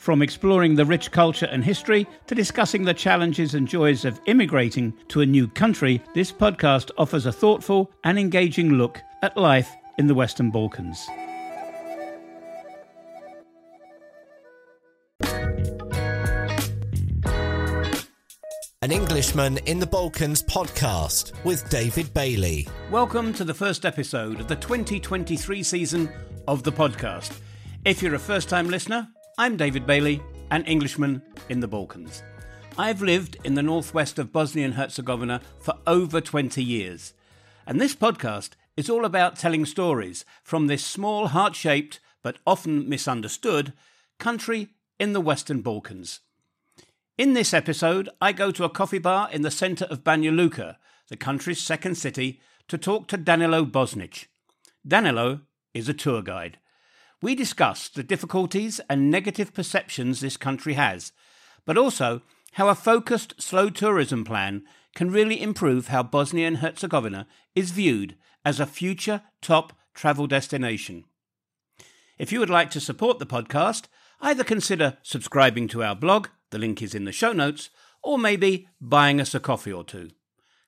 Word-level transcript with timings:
From 0.00 0.22
exploring 0.22 0.76
the 0.76 0.86
rich 0.86 1.10
culture 1.10 1.44
and 1.52 1.62
history 1.62 2.06
to 2.26 2.34
discussing 2.34 2.84
the 2.84 2.94
challenges 2.94 3.52
and 3.52 3.68
joys 3.68 4.06
of 4.06 4.18
immigrating 4.24 4.94
to 5.08 5.20
a 5.20 5.26
new 5.26 5.46
country, 5.46 6.02
this 6.14 6.32
podcast 6.32 6.90
offers 6.96 7.26
a 7.26 7.32
thoughtful 7.32 7.92
and 8.02 8.18
engaging 8.18 8.70
look 8.70 8.98
at 9.20 9.36
life 9.36 9.70
in 9.98 10.06
the 10.06 10.14
Western 10.14 10.50
Balkans. 10.50 11.06
An 18.80 18.90
Englishman 18.90 19.58
in 19.66 19.78
the 19.78 19.86
Balkans 19.86 20.42
podcast 20.42 21.34
with 21.44 21.68
David 21.68 22.14
Bailey. 22.14 22.66
Welcome 22.90 23.34
to 23.34 23.44
the 23.44 23.52
first 23.52 23.84
episode 23.84 24.40
of 24.40 24.48
the 24.48 24.56
2023 24.56 25.62
season 25.62 26.10
of 26.48 26.62
the 26.62 26.72
podcast. 26.72 27.38
If 27.84 28.02
you're 28.02 28.14
a 28.14 28.18
first 28.18 28.48
time 28.48 28.70
listener, 28.70 29.06
I'm 29.38 29.56
David 29.56 29.86
Bailey, 29.86 30.20
an 30.50 30.64
Englishman 30.64 31.22
in 31.48 31.60
the 31.60 31.68
Balkans. 31.68 32.22
I've 32.76 33.00
lived 33.00 33.38
in 33.44 33.54
the 33.54 33.62
northwest 33.62 34.18
of 34.18 34.32
Bosnia 34.32 34.64
and 34.64 34.74
Herzegovina 34.74 35.40
for 35.58 35.74
over 35.86 36.20
20 36.20 36.62
years, 36.62 37.14
and 37.66 37.80
this 37.80 37.94
podcast 37.94 38.50
is 38.76 38.90
all 38.90 39.04
about 39.04 39.36
telling 39.36 39.64
stories 39.64 40.24
from 40.42 40.66
this 40.66 40.84
small, 40.84 41.28
heart 41.28 41.54
shaped, 41.54 42.00
but 42.22 42.38
often 42.46 42.88
misunderstood 42.88 43.72
country 44.18 44.68
in 44.98 45.12
the 45.12 45.20
Western 45.20 45.62
Balkans. 45.62 46.20
In 47.16 47.32
this 47.32 47.54
episode, 47.54 48.08
I 48.20 48.32
go 48.32 48.50
to 48.50 48.64
a 48.64 48.70
coffee 48.70 48.98
bar 48.98 49.30
in 49.30 49.42
the 49.42 49.50
centre 49.50 49.86
of 49.86 50.04
Banja 50.04 50.34
Luka, 50.34 50.78
the 51.08 51.16
country's 51.16 51.62
second 51.62 51.94
city, 51.96 52.40
to 52.68 52.76
talk 52.76 53.06
to 53.08 53.16
Danilo 53.16 53.64
Bosnić. 53.64 54.26
Danilo 54.86 55.40
is 55.72 55.88
a 55.88 55.94
tour 55.94 56.20
guide. 56.20 56.58
We 57.22 57.34
discuss 57.34 57.88
the 57.88 58.02
difficulties 58.02 58.80
and 58.88 59.10
negative 59.10 59.52
perceptions 59.52 60.20
this 60.20 60.36
country 60.36 60.74
has, 60.74 61.12
but 61.66 61.76
also 61.76 62.22
how 62.52 62.68
a 62.68 62.74
focused 62.74 63.40
slow 63.40 63.68
tourism 63.68 64.24
plan 64.24 64.62
can 64.94 65.10
really 65.10 65.40
improve 65.40 65.88
how 65.88 66.02
Bosnia 66.02 66.46
and 66.46 66.58
Herzegovina 66.58 67.26
is 67.54 67.70
viewed 67.70 68.16
as 68.44 68.58
a 68.58 68.66
future 68.66 69.22
top 69.42 69.72
travel 69.94 70.26
destination. 70.26 71.04
If 72.18 72.32
you 72.32 72.40
would 72.40 72.50
like 72.50 72.70
to 72.72 72.80
support 72.80 73.18
the 73.18 73.26
podcast, 73.26 73.84
either 74.20 74.44
consider 74.44 74.98
subscribing 75.02 75.68
to 75.68 75.82
our 75.82 75.94
blog, 75.94 76.28
the 76.50 76.58
link 76.58 76.82
is 76.82 76.94
in 76.94 77.04
the 77.04 77.12
show 77.12 77.32
notes, 77.32 77.70
or 78.02 78.18
maybe 78.18 78.68
buying 78.80 79.20
us 79.20 79.34
a 79.34 79.40
coffee 79.40 79.72
or 79.72 79.84
two. 79.84 80.10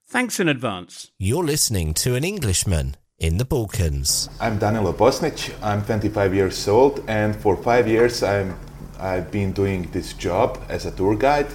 Thanks 0.07 0.39
in 0.39 0.49
advance. 0.49 1.11
You're 1.19 1.45
listening 1.45 1.95
to 1.95 2.15
an 2.15 2.25
Englishman 2.25 2.97
in 3.23 3.39
the 3.39 3.45
Balkans. 3.45 4.29
I'm 4.41 4.59
Danilo 4.59 4.93
Bosnić. 4.93 5.55
I'm 5.63 5.85
25 5.85 6.35
years 6.35 6.67
old, 6.67 7.05
and 7.07 7.37
for 7.37 7.57
five 7.57 7.87
years 7.87 8.23
I'm 8.23 8.57
I've 8.99 9.31
been 9.31 9.53
doing 9.53 9.89
this 9.93 10.13
job 10.13 10.59
as 10.69 10.87
a 10.87 10.91
tour 10.91 11.15
guide. 11.15 11.47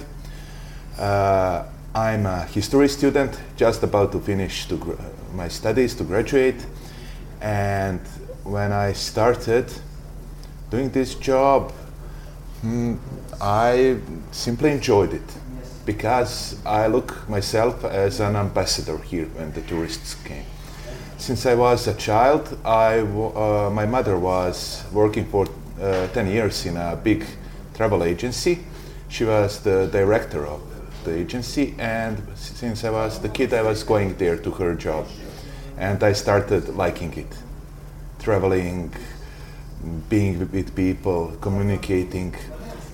Uh, 0.98 1.64
I'm 1.94 2.24
a 2.26 2.44
history 2.44 2.88
student, 2.88 3.38
just 3.56 3.82
about 3.82 4.12
to 4.12 4.18
finish 4.18 4.66
to 4.68 4.76
gr- 4.76 5.00
my 5.34 5.48
studies 5.48 5.94
to 5.96 6.04
graduate, 6.04 6.66
and 7.40 8.00
when 8.44 8.72
I 8.72 8.94
started 8.94 9.66
doing 10.70 10.90
this 10.90 11.14
job, 11.16 11.72
hmm, 12.62 12.94
I 13.40 13.98
simply 14.30 14.70
enjoyed 14.70 15.12
it 15.12 15.30
because 15.84 16.56
I 16.64 16.86
look 16.86 17.28
myself 17.28 17.84
as 17.84 18.20
an 18.20 18.36
ambassador 18.36 18.98
here 18.98 19.26
when 19.36 19.52
the 19.52 19.60
tourists 19.62 20.14
came. 20.24 20.44
Since 21.18 21.46
I 21.46 21.54
was 21.56 21.88
a 21.88 21.94
child, 21.94 22.56
I 22.64 22.98
w- 22.98 23.34
uh, 23.34 23.70
my 23.70 23.86
mother 23.86 24.16
was 24.16 24.84
working 24.92 25.26
for 25.26 25.46
uh, 25.80 26.06
10 26.08 26.28
years 26.28 26.64
in 26.64 26.76
a 26.76 26.94
big 26.96 27.26
travel 27.74 28.04
agency. 28.04 28.60
She 29.08 29.24
was 29.24 29.60
the 29.60 29.88
director 29.88 30.46
of 30.46 30.62
the 31.04 31.16
agency, 31.16 31.74
and 31.78 32.22
since 32.36 32.84
I 32.84 32.90
was 32.90 33.18
the 33.18 33.28
kid, 33.28 33.52
I 33.52 33.62
was 33.62 33.82
going 33.82 34.16
there 34.16 34.36
to 34.36 34.50
her 34.52 34.74
job. 34.76 35.06
And 35.76 36.02
I 36.04 36.12
started 36.12 36.76
liking 36.76 37.12
it. 37.14 37.36
Traveling, 38.20 38.92
being 40.08 40.38
with 40.38 40.74
people, 40.76 41.36
communicating. 41.40 42.34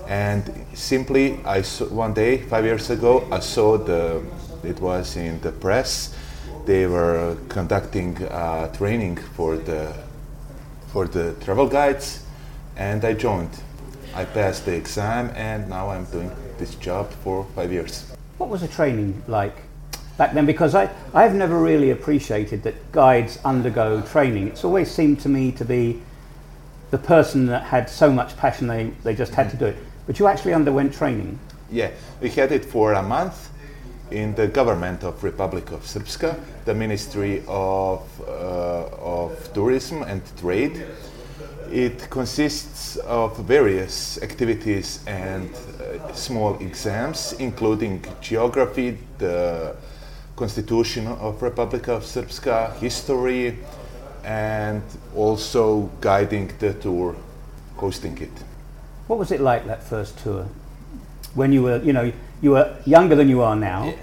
And 0.08 0.50
simply, 0.72 1.40
I 1.44 1.60
saw, 1.62 1.86
one 1.86 2.14
day, 2.14 2.38
five 2.38 2.64
years 2.64 2.88
ago, 2.88 3.28
I 3.30 3.40
saw 3.40 3.76
the, 3.76 4.22
it 4.62 4.80
was 4.80 5.16
in 5.16 5.40
the 5.40 5.52
press, 5.52 6.14
they 6.64 6.86
were 6.86 7.36
conducting 7.48 8.16
a 8.22 8.70
training 8.76 9.16
for 9.16 9.56
the 9.56 9.94
for 10.88 11.06
the 11.06 11.34
travel 11.44 11.68
guides 11.68 12.24
and 12.76 13.04
I 13.04 13.14
joined. 13.14 13.50
I 14.14 14.24
passed 14.24 14.64
the 14.64 14.74
exam 14.74 15.30
and 15.34 15.68
now 15.68 15.90
I'm 15.90 16.04
doing 16.06 16.30
this 16.58 16.76
job 16.76 17.10
for 17.10 17.44
five 17.56 17.72
years. 17.72 18.12
What 18.38 18.48
was 18.48 18.60
the 18.60 18.68
training 18.68 19.22
like 19.26 19.56
back 20.16 20.34
then? 20.34 20.46
Because 20.46 20.74
I, 20.74 20.88
I've 21.12 21.34
never 21.34 21.58
really 21.58 21.90
appreciated 21.90 22.62
that 22.62 22.92
guides 22.92 23.38
undergo 23.44 24.02
training. 24.02 24.48
It's 24.48 24.64
always 24.64 24.90
seemed 24.90 25.20
to 25.20 25.28
me 25.28 25.50
to 25.52 25.64
be 25.64 26.00
the 26.90 26.98
person 26.98 27.46
that 27.46 27.64
had 27.64 27.90
so 27.90 28.12
much 28.12 28.36
passion 28.36 28.68
they, 28.68 28.90
they 29.02 29.14
just 29.14 29.34
had 29.34 29.50
to 29.50 29.56
do 29.56 29.66
it. 29.66 29.76
But 30.06 30.20
you 30.20 30.28
actually 30.28 30.54
underwent 30.54 30.94
training. 30.94 31.38
Yeah, 31.70 31.90
we 32.20 32.30
had 32.30 32.52
it 32.52 32.64
for 32.64 32.92
a 32.92 33.02
month 33.02 33.50
in 34.14 34.34
the 34.36 34.46
government 34.46 35.02
of 35.02 35.22
Republic 35.24 35.72
of 35.72 35.82
Srpska, 35.82 36.38
the 36.64 36.74
Ministry 36.74 37.42
of, 37.48 38.00
uh, 38.20 38.86
of 39.00 39.52
Tourism 39.52 40.02
and 40.02 40.22
Trade. 40.38 40.86
It 41.72 42.08
consists 42.10 42.96
of 42.98 43.36
various 43.38 44.22
activities 44.22 45.00
and 45.06 45.50
uh, 45.50 46.12
small 46.12 46.56
exams, 46.60 47.32
including 47.40 48.04
geography, 48.20 48.98
the 49.18 49.74
Constitution 50.36 51.08
of 51.08 51.42
Republic 51.42 51.88
of 51.88 52.04
Srpska, 52.04 52.76
history, 52.76 53.58
and 54.24 54.82
also 55.16 55.90
guiding 56.00 56.52
the 56.60 56.74
tour, 56.74 57.16
hosting 57.76 58.16
it. 58.18 58.32
What 59.08 59.18
was 59.18 59.32
it 59.32 59.40
like 59.40 59.66
that 59.66 59.82
first 59.82 60.18
tour? 60.18 60.46
When 61.34 61.52
you 61.52 61.62
were, 61.62 61.82
you 61.82 61.92
know, 61.92 62.12
you 62.40 62.52
were 62.52 62.76
younger 62.84 63.14
than 63.14 63.28
you 63.28 63.42
are 63.42 63.56
now. 63.56 63.94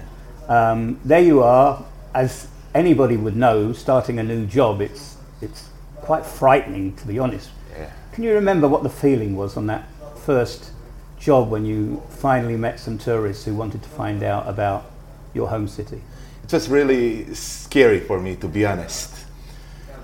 Um, 0.48 1.00
there 1.04 1.22
you 1.22 1.42
are, 1.42 1.84
as 2.14 2.48
anybody 2.74 3.16
would 3.16 3.36
know, 3.36 3.72
starting 3.72 4.18
a 4.18 4.22
new 4.22 4.46
job. 4.46 4.80
It's 4.80 5.16
it's 5.40 5.68
quite 5.96 6.24
frightening, 6.24 6.94
to 6.96 7.06
be 7.06 7.18
honest. 7.18 7.50
Yeah. 7.78 7.90
Can 8.12 8.24
you 8.24 8.34
remember 8.34 8.68
what 8.68 8.82
the 8.82 8.90
feeling 8.90 9.36
was 9.36 9.56
on 9.56 9.66
that 9.66 9.84
first 10.16 10.72
job 11.18 11.50
when 11.50 11.64
you 11.64 12.02
finally 12.08 12.56
met 12.56 12.80
some 12.80 12.98
tourists 12.98 13.44
who 13.44 13.54
wanted 13.54 13.82
to 13.82 13.88
find 13.88 14.22
out 14.22 14.48
about 14.48 14.90
your 15.34 15.48
home 15.48 15.68
city? 15.68 16.02
It 16.44 16.52
was 16.52 16.68
really 16.68 17.32
scary 17.34 18.00
for 18.00 18.20
me, 18.20 18.36
to 18.36 18.48
be 18.48 18.66
honest. 18.66 19.14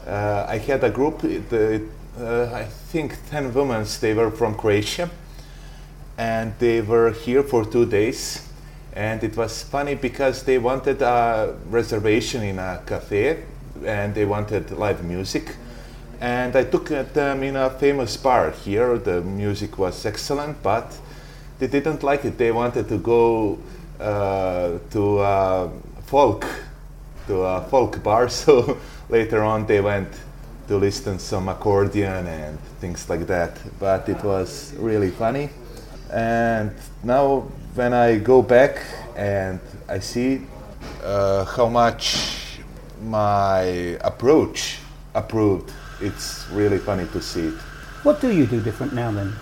Uh, 0.06 0.46
I 0.48 0.58
had 0.58 0.82
a 0.84 0.90
group, 0.90 1.20
the, 1.20 1.84
uh, 2.18 2.50
I 2.54 2.64
think 2.64 3.18
10 3.30 3.52
women, 3.52 3.84
they 4.00 4.14
were 4.14 4.30
from 4.30 4.54
Croatia, 4.54 5.10
and 6.18 6.52
they 6.58 6.80
were 6.80 7.12
here 7.12 7.44
for 7.44 7.64
two 7.64 7.86
days. 7.86 8.44
And 8.92 9.22
it 9.22 9.36
was 9.36 9.62
funny 9.62 9.94
because 9.94 10.42
they 10.42 10.58
wanted 10.58 11.00
a 11.00 11.54
reservation 11.70 12.42
in 12.42 12.58
a 12.58 12.82
cafe 12.84 13.44
and 13.84 14.12
they 14.14 14.24
wanted 14.24 14.72
live 14.72 15.04
music. 15.04 15.54
And 16.20 16.56
I 16.56 16.64
took 16.64 16.88
them 16.88 17.44
in 17.44 17.54
a 17.54 17.70
famous 17.70 18.16
bar 18.16 18.50
here. 18.50 18.98
The 18.98 19.20
music 19.20 19.78
was 19.78 20.04
excellent, 20.04 20.60
but 20.64 20.92
they 21.60 21.68
didn't 21.68 22.02
like 22.02 22.24
it. 22.24 22.36
They 22.36 22.50
wanted 22.50 22.88
to 22.88 22.98
go 22.98 23.60
uh, 24.00 24.78
to 24.90 25.20
a 25.20 25.70
folk, 26.06 26.44
to 27.28 27.42
a 27.42 27.60
folk 27.70 28.02
bar. 28.02 28.28
So 28.28 28.78
later 29.08 29.44
on, 29.44 29.66
they 29.66 29.80
went 29.80 30.08
to 30.66 30.76
listen 30.76 31.20
some 31.20 31.48
accordion 31.48 32.26
and 32.26 32.58
things 32.80 33.08
like 33.08 33.28
that. 33.28 33.56
But 33.78 34.08
it 34.08 34.22
was 34.24 34.74
really 34.76 35.10
funny. 35.10 35.50
And 36.12 36.74
now, 37.02 37.40
when 37.74 37.92
I 37.92 38.18
go 38.18 38.42
back 38.42 38.82
and 39.16 39.60
I 39.88 39.98
see 39.98 40.42
uh, 41.02 41.44
how 41.44 41.68
much 41.68 42.60
my 43.02 43.62
approach 44.00 44.78
approved, 45.14 45.72
it's 46.00 46.48
really 46.50 46.78
funny 46.78 47.06
to 47.08 47.20
see 47.20 47.48
it. 47.48 47.54
What 48.02 48.20
do 48.20 48.30
you 48.32 48.46
do 48.46 48.60
different 48.60 48.94
now 48.94 49.10
then? 49.10 49.34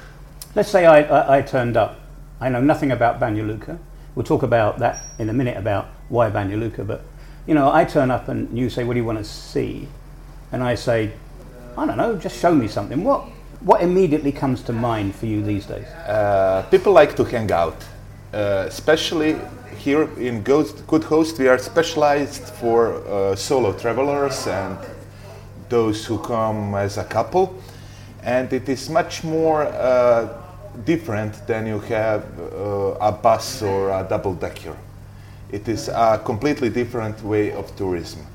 Let's 0.54 0.70
say 0.70 0.86
I, 0.86 1.02
I, 1.02 1.38
I 1.38 1.42
turned 1.42 1.76
up 1.76 2.00
I 2.40 2.50
know 2.50 2.60
nothing 2.60 2.92
about 2.92 3.18
Banja 3.18 3.46
Luka. 3.46 3.78
We'll 4.14 4.24
talk 4.24 4.42
about 4.42 4.78
that 4.78 5.02
in 5.18 5.28
a 5.30 5.32
minute 5.32 5.56
about 5.56 5.86
why 6.08 6.30
Banja 6.30 6.58
Luka. 6.58 6.84
But 6.84 7.02
you 7.46 7.54
know, 7.54 7.72
I 7.72 7.84
turn 7.84 8.10
up 8.10 8.28
and 8.28 8.56
you 8.56 8.68
say, 8.68 8.84
"What 8.84 8.94
do 8.94 8.98
you 8.98 9.04
want 9.04 9.18
to 9.18 9.24
see?" 9.24 9.88
And 10.52 10.62
I 10.62 10.74
say, 10.74 11.12
"I 11.78 11.86
don't 11.86 11.96
know. 11.96 12.16
Just 12.16 12.38
show 12.38 12.54
me 12.54 12.68
something." 12.68 13.04
What 13.04 13.24
what 13.60 13.82
immediately 13.82 14.32
comes 14.32 14.62
to 14.62 14.72
mind 14.72 15.14
for 15.14 15.26
you 15.26 15.42
these 15.42 15.66
days? 15.66 15.86
Uh, 15.86 16.66
people 16.70 16.92
like 16.92 17.16
to 17.16 17.24
hang 17.24 17.50
out, 17.52 17.76
uh, 18.32 18.64
especially 18.66 19.36
here 19.78 20.08
in 20.18 20.42
Ghost, 20.42 20.86
Good 20.86 21.04
Host. 21.04 21.38
We 21.38 21.48
are 21.48 21.58
specialized 21.58 22.44
for 22.60 22.94
uh, 23.06 23.36
solo 23.36 23.72
travelers 23.72 24.46
and 24.46 24.78
those 25.68 26.04
who 26.04 26.18
come 26.18 26.74
as 26.74 26.98
a 26.98 27.04
couple, 27.04 27.54
and 28.22 28.52
it 28.52 28.68
is 28.68 28.88
much 28.88 29.24
more 29.24 29.62
uh, 29.64 30.28
different 30.84 31.46
than 31.46 31.66
you 31.66 31.80
have 31.80 32.24
uh, 32.38 32.96
a 33.00 33.12
bus 33.12 33.62
or 33.62 33.90
a 33.90 34.06
double 34.08 34.34
decker. 34.34 34.76
It 35.50 35.68
is 35.68 35.88
a 35.88 36.20
completely 36.24 36.68
different 36.70 37.22
way 37.22 37.52
of 37.52 37.74
tourism 37.76 38.26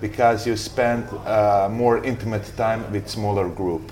because 0.00 0.46
you 0.46 0.56
spend 0.56 1.08
uh, 1.24 1.68
more 1.70 2.04
intimate 2.04 2.44
time 2.56 2.90
with 2.92 3.08
smaller 3.08 3.48
group 3.48 3.90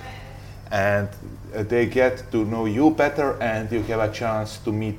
and 0.74 1.08
uh, 1.54 1.62
they 1.62 1.86
get 1.86 2.32
to 2.32 2.44
know 2.44 2.64
you 2.66 2.90
better 2.90 3.40
and 3.40 3.70
you 3.70 3.80
have 3.82 4.00
a 4.00 4.12
chance 4.12 4.58
to 4.58 4.72
meet 4.72 4.98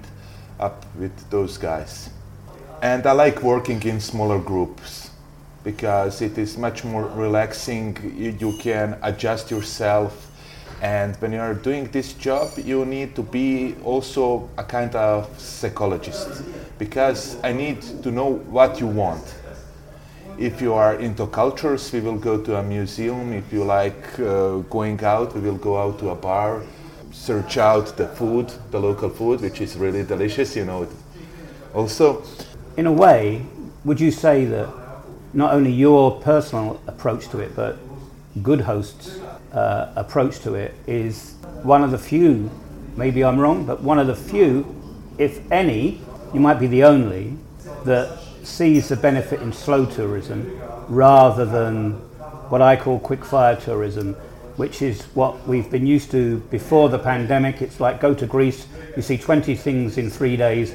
up 0.58 0.86
with 0.98 1.30
those 1.30 1.58
guys. 1.58 2.10
And 2.82 3.06
i 3.06 3.12
like 3.12 3.42
working 3.42 3.84
in 3.84 4.00
smaller 4.00 4.40
groups 4.40 5.12
because 5.66 6.22
it 6.22 6.38
is 6.38 6.58
much 6.58 6.86
more 6.86 7.08
relaxing. 7.08 7.98
You, 8.16 8.32
you 8.40 8.58
can 8.58 8.98
adjust 9.02 9.52
yourself. 9.52 10.32
And 10.82 11.16
when 11.18 11.34
you 11.34 11.40
are 11.40 11.54
doing 11.54 11.92
this 11.92 12.14
job 12.14 12.52
you 12.58 12.86
need 12.86 13.14
to 13.16 13.24
be 13.24 13.76
also 13.84 14.50
a 14.58 14.64
kind 14.64 14.94
of 14.96 15.28
psychologist 15.40 16.44
because 16.78 17.38
i 17.44 17.54
need 17.54 17.82
to 18.04 18.12
know 18.12 18.34
what 18.52 18.82
you 18.82 18.88
want 18.88 19.24
if 20.38 20.62
you 20.62 20.74
are 20.74 20.96
into 20.96 21.28
cultures, 21.28 21.92
we 21.92 22.02
will 22.02 22.18
go 22.18 22.42
to 22.42 22.58
a 22.58 22.64
museum. 22.64 23.32
If 23.34 23.52
you 23.54 23.64
like 23.64 24.20
uh, 24.20 24.58
going 24.70 25.04
out, 25.04 25.34
we 25.34 25.42
will 25.42 25.58
go 25.58 25.78
out 25.78 26.00
to 26.00 26.10
a 26.10 26.16
bar, 26.16 26.62
search 27.12 27.58
out 27.58 27.96
the 27.98 28.08
food, 28.08 28.52
the 28.72 28.80
local 28.80 29.10
food, 29.10 29.42
which 29.42 29.62
is 29.62 29.78
really 29.78 30.04
delicious, 30.04 30.56
you 30.56 30.66
know. 30.66 30.88
Also, 31.74 32.24
in 32.78 32.86
a 32.86 32.92
way, 32.92 33.46
would 33.86 34.00
you 34.00 34.12
say 34.12 34.46
that 34.46 34.70
not 35.34 35.54
only 35.54 35.72
your 35.72 36.20
personal 36.22 36.82
approach 36.88 37.28
to 37.30 37.40
it, 37.40 37.56
but 37.56 37.78
Good 38.42 38.62
Host's 38.62 39.20
uh, 39.54 39.94
approach 39.96 40.40
to 40.40 40.56
it 40.56 40.74
is 40.88 41.36
one 41.64 41.84
of 41.84 41.92
the 41.92 41.98
few, 41.98 42.50
maybe 42.98 43.24
I'm 43.24 43.40
wrong, 43.40 43.66
but 43.66 43.82
one 43.82 44.00
of 44.00 44.08
the 44.08 44.16
few, 44.16 44.66
if 45.18 45.40
any, 45.52 46.02
you 46.34 46.40
might 46.40 46.60
be 46.60 46.68
the 46.68 46.84
only, 46.84 47.38
that 47.86 48.25
sees 48.46 48.90
the 48.90 48.96
benefit 48.96 49.42
in 49.42 49.52
slow 49.52 49.86
tourism 49.86 50.60
rather 50.88 51.46
than 51.46 51.94
what 52.50 52.62
I 52.62 52.76
call 52.76 53.00
quick 53.00 53.26
fire 53.26 53.56
tourism, 53.56 54.14
which 54.56 54.82
is 54.82 55.04
what 55.16 55.48
we've 55.48 55.70
been 55.70 55.88
used 55.88 56.12
to 56.12 56.40
before 56.52 56.90
the 56.90 57.00
pandemic. 57.00 57.62
It's 57.62 57.80
like 57.80 58.00
go 58.00 58.14
to 58.14 58.26
Greece, 58.26 58.68
you 58.96 59.02
see 59.02 59.18
20 59.18 59.56
things 59.56 59.98
in 59.98 60.10
three 60.10 60.38
days, 60.38 60.74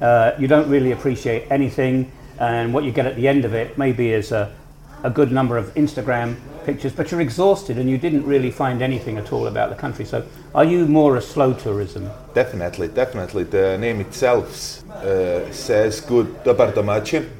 uh, 0.00 0.36
you 0.38 0.46
don't 0.46 0.68
really 0.70 0.92
appreciate 0.92 1.50
anything, 1.50 2.10
and 2.38 2.72
what 2.72 2.84
you 2.84 2.92
get 2.92 3.06
at 3.06 3.16
the 3.16 3.26
end 3.26 3.44
of 3.44 3.52
it 3.52 3.76
maybe 3.76 4.12
is 4.12 4.30
a, 4.32 4.54
a 5.02 5.10
good 5.10 5.32
number 5.32 5.56
of 5.56 5.74
Instagram 5.74 6.36
pictures, 6.64 6.92
but 6.92 7.10
you're 7.10 7.20
exhausted 7.20 7.78
and 7.78 7.88
you 7.88 7.98
didn't 7.98 8.24
really 8.26 8.50
find 8.50 8.82
anything 8.82 9.16
at 9.16 9.32
all 9.32 9.46
about 9.46 9.70
the 9.70 9.76
country. 9.76 10.04
So, 10.04 10.26
are 10.54 10.64
you 10.64 10.86
more 10.86 11.16
a 11.16 11.22
slow 11.22 11.52
tourism? 11.54 12.10
Definitely, 12.34 12.88
definitely. 12.88 13.44
The 13.44 13.78
name 13.78 14.00
itself 14.00 14.48
uh, 14.90 15.50
says 15.52 16.00
good 16.00 16.44
dobar 16.44 16.72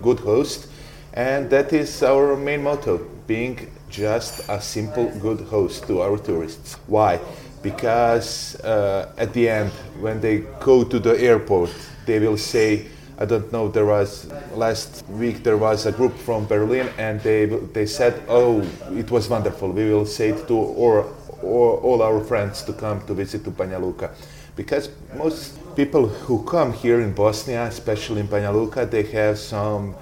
good 0.03 0.21
host, 0.21 0.69
and 1.13 1.51
that 1.51 1.73
is 1.73 2.03
our 2.03 2.37
main 2.37 2.63
motto: 2.63 2.99
being 3.27 3.71
just 3.91 4.49
a 4.49 4.61
simple 4.61 5.11
good 5.21 5.41
host 5.41 5.87
to 5.87 6.01
our 6.03 6.19
tourists. 6.19 6.77
Why? 6.87 7.21
Because 7.63 8.55
uh, 8.61 9.13
at 9.19 9.33
the 9.33 9.49
end, 9.49 9.71
when 10.01 10.21
they 10.21 10.45
go 10.61 10.85
to 10.85 10.99
the 10.99 11.21
airport, 11.21 11.75
they 12.07 12.19
will 12.19 12.37
say, 12.37 12.87
I 13.21 13.25
don't 13.25 13.53
know. 13.53 13.69
There 13.69 13.87
was 13.87 14.31
last 14.55 15.05
week 15.09 15.43
there 15.43 15.57
was 15.57 15.87
a 15.87 15.93
group 15.93 16.17
from 16.17 16.47
Berlin, 16.47 16.89
and 16.99 17.21
they 17.21 17.47
they 17.47 17.87
said, 17.87 18.23
"Oh, 18.29 18.63
it 18.93 19.11
was 19.11 19.29
wonderful. 19.29 19.73
We 19.73 19.93
will 19.93 20.07
say 20.07 20.31
it 20.31 20.47
to 20.49 20.55
or, 20.55 21.07
or 21.43 21.79
all 21.79 22.03
our 22.03 22.23
friends 22.25 22.63
to 22.65 22.73
come 22.73 23.01
to 23.07 23.15
visit 23.15 23.45
to 23.45 23.51
Banja 23.51 23.81
Luka." 23.81 24.11
because 24.59 24.91
most 25.15 25.57
people 25.77 26.09
who 26.09 26.43
come 26.43 26.73
here 26.73 27.01
in 27.01 27.13
Bosnia, 27.13 27.63
especially 27.67 28.21
in 28.21 28.27
Banja 28.27 28.53
Luka, 28.53 28.85
they 28.85 29.05
have 29.05 29.39
some 29.39 29.95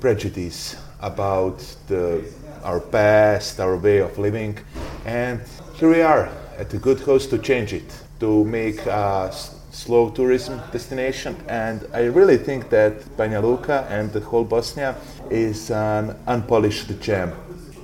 prejudice 0.00 0.76
about 1.02 1.58
the, 1.88 2.24
our 2.64 2.80
past, 2.80 3.60
our 3.60 3.76
way 3.76 3.98
of 3.98 4.16
living, 4.16 4.56
and 5.04 5.42
here 5.74 5.90
we 5.90 6.00
are 6.00 6.30
at 6.56 6.72
a 6.72 6.78
good 6.78 7.00
host 7.00 7.28
to 7.28 7.36
change 7.36 7.74
it, 7.74 7.84
to 8.18 8.46
make 8.46 8.80
a 8.86 9.30
slow 9.78 10.10
tourism 10.10 10.60
destination. 10.72 11.36
And 11.48 11.86
I 11.94 12.04
really 12.06 12.36
think 12.36 12.68
that 12.70 13.00
Banja 13.16 13.40
Luka 13.40 13.86
and 13.88 14.12
the 14.12 14.20
whole 14.20 14.44
Bosnia 14.44 14.96
is 15.30 15.70
an 15.70 16.16
unpolished 16.26 17.00
gem. 17.00 17.32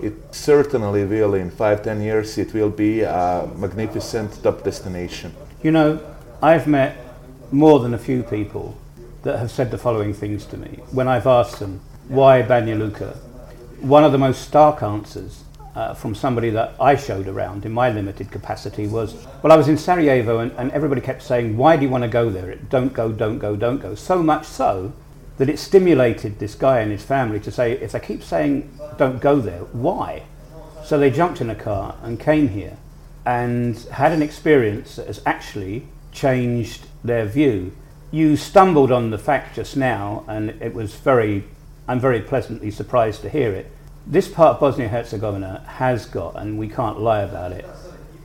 It 0.03 0.15
certainly 0.35 1.05
will, 1.05 1.35
in 1.35 1.51
five, 1.51 1.83
ten 1.83 2.03
years, 2.03 2.37
it 2.37 2.53
will 2.53 2.71
be 2.71 3.03
a 3.03 3.49
magnificent 3.57 4.43
top 4.43 4.65
destination. 4.65 5.33
You 5.63 5.71
know, 5.71 6.01
I've 6.43 6.67
met 6.67 6.97
more 7.53 7.79
than 7.79 7.95
a 7.95 7.99
few 7.99 8.23
people 8.25 8.77
that 9.23 9.39
have 9.39 9.51
said 9.51 9.71
the 9.71 9.79
following 9.79 10.13
things 10.13 10.45
to 10.47 10.57
me 10.57 10.81
when 10.91 11.07
I've 11.07 11.27
asked 11.27 11.61
them 11.61 11.81
why 12.09 12.43
Banja 12.43 12.77
Luka. 12.77 13.17
One 13.81 14.05
of 14.05 14.13
the 14.13 14.19
most 14.19 14.43
stark 14.43 14.83
answers 14.83 15.44
uh, 15.75 15.95
from 15.95 16.15
somebody 16.15 16.51
that 16.51 16.75
I 16.81 16.95
showed 16.95 17.27
around 17.27 17.67
in 17.67 17.73
my 17.73 17.91
limited 17.91 18.31
capacity 18.31 18.87
was, 18.87 19.27
well, 19.43 19.53
I 19.53 19.57
was 19.57 19.69
in 19.69 19.77
Sarajevo 19.77 20.39
and, 20.39 20.53
and 20.53 20.71
everybody 20.71 21.01
kept 21.01 21.23
saying, 21.23 21.57
why 21.57 21.77
do 21.77 21.83
you 21.83 21.89
want 21.89 22.03
to 22.03 22.09
go 22.09 22.31
there? 22.31 22.55
Don't 22.55 22.93
go, 22.93 23.11
don't 23.11 23.39
go, 23.39 23.57
don't 23.57 23.79
go. 23.79 23.95
So 23.95 24.23
much 24.23 24.45
so 24.47 24.93
that 25.39 25.49
it 25.49 25.59
stimulated 25.59 26.39
this 26.39 26.55
guy 26.55 26.81
and 26.81 26.93
his 26.93 27.03
family 27.03 27.41
to 27.41 27.51
say, 27.51 27.73
if 27.73 27.93
they 27.93 28.01
keep 28.01 28.23
saying 28.23 28.79
don't 28.97 29.21
go 29.21 29.41
there, 29.41 29.61
why? 29.73 30.23
So 30.85 30.99
they 30.99 31.11
jumped 31.11 31.41
in 31.41 31.51
a 31.51 31.55
car 31.55 31.97
and 32.03 32.21
came 32.21 32.49
here 32.49 32.77
and 33.27 33.77
had 33.91 34.13
an 34.13 34.23
experience 34.23 34.97
that 34.97 35.07
has 35.07 35.21
actually 35.27 35.89
changed 36.13 36.87
their 37.03 37.27
view. 37.27 37.73
You 38.11 38.37
stumbled 38.37 38.93
on 38.93 39.11
the 39.11 39.19
fact 39.19 39.57
just 39.57 39.77
now, 39.77 40.25
and 40.29 40.51
it 40.63 40.73
was 40.73 40.95
very, 40.95 41.45
I'm 41.89 41.99
very 41.99 42.21
pleasantly 42.21 42.71
surprised 42.71 43.23
to 43.23 43.29
hear 43.29 43.53
it. 43.53 43.71
This 44.07 44.29
part 44.29 44.57
of 44.57 44.61
Bosnia 44.61 44.89
Herzegovina 44.89 45.65
has 45.67 46.05
got, 46.05 46.37
and 46.37 46.59
we 46.59 46.69
can't 46.69 47.01
lie 47.01 47.23
about 47.23 47.53
it, 47.53 47.65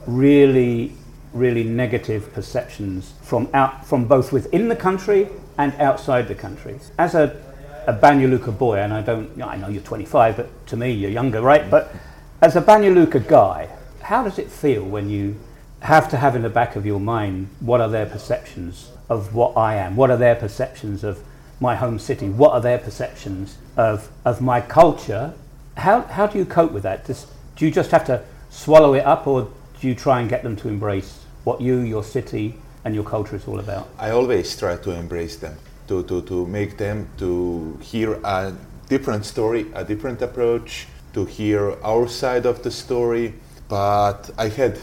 really, 0.05 0.93
really 1.31 1.63
negative 1.63 2.33
perceptions 2.33 3.13
from 3.21 3.47
out, 3.53 3.85
from 3.85 4.03
both 4.03 4.33
within 4.33 4.67
the 4.67 4.75
country 4.75 5.29
and 5.57 5.73
outside 5.75 6.27
the 6.27 6.35
country. 6.35 6.81
As 6.97 7.15
a, 7.15 7.41
a 7.87 7.93
Banja 7.93 8.29
Luka 8.29 8.51
boy, 8.51 8.79
and 8.79 8.91
I 8.91 9.01
don't, 9.01 9.41
I 9.41 9.55
know 9.55 9.69
you're 9.69 9.81
25, 9.81 10.35
but 10.35 10.67
to 10.67 10.75
me 10.75 10.91
you're 10.91 11.11
younger, 11.11 11.41
right? 11.41 11.71
But 11.71 11.95
as 12.41 12.57
a 12.57 12.61
Banja 12.61 12.93
Luka 12.93 13.21
guy, 13.21 13.69
how 14.01 14.23
does 14.23 14.37
it 14.37 14.49
feel 14.49 14.83
when 14.83 15.09
you 15.09 15.37
have 15.81 16.09
to 16.09 16.17
have 16.17 16.35
in 16.35 16.41
the 16.41 16.49
back 16.49 16.75
of 16.75 16.85
your 16.85 16.99
mind 16.99 17.47
what 17.61 17.79
are 17.79 17.87
their 17.87 18.05
perceptions 18.05 18.91
of 19.07 19.33
what 19.33 19.55
I 19.55 19.75
am? 19.75 19.95
What 19.95 20.11
are 20.11 20.17
their 20.17 20.35
perceptions 20.35 21.05
of 21.05 21.23
my 21.61 21.77
home 21.77 21.99
city? 21.99 22.27
What 22.27 22.51
are 22.51 22.61
their 22.61 22.79
perceptions 22.79 23.57
of, 23.77 24.09
of 24.25 24.41
my 24.41 24.59
culture? 24.59 25.33
How, 25.79 26.01
how 26.01 26.27
do 26.27 26.37
you 26.37 26.45
cope 26.45 26.71
with 26.71 26.83
that? 26.83 27.05
Does, 27.05 27.25
do 27.55 27.65
you 27.65 27.71
just 27.71 27.91
have 27.91 28.05
to 28.05 28.23
swallow 28.49 28.93
it 28.93 29.05
up 29.05 29.25
or 29.27 29.49
do 29.79 29.87
you 29.87 29.95
try 29.95 30.19
and 30.19 30.29
get 30.29 30.43
them 30.43 30.55
to 30.57 30.67
embrace 30.67 31.23
what 31.45 31.61
you, 31.61 31.79
your 31.79 32.03
city, 32.03 32.55
and 32.83 32.93
your 32.93 33.03
culture 33.03 33.35
is 33.35 33.47
all 33.47 33.59
about? 33.59 33.87
I 33.97 34.09
always 34.11 34.55
try 34.57 34.75
to 34.75 34.91
embrace 34.91 35.37
them, 35.37 35.57
to, 35.87 36.03
to, 36.03 36.21
to 36.23 36.45
make 36.47 36.77
them 36.77 37.07
to 37.17 37.77
hear 37.81 38.19
a 38.23 38.53
different 38.89 39.25
story, 39.25 39.67
a 39.73 39.85
different 39.85 40.21
approach, 40.21 40.87
to 41.13 41.25
hear 41.25 41.77
our 41.81 42.07
side 42.07 42.45
of 42.45 42.61
the 42.61 42.71
story. 42.71 43.33
But 43.69 44.31
I 44.37 44.49
had 44.49 44.79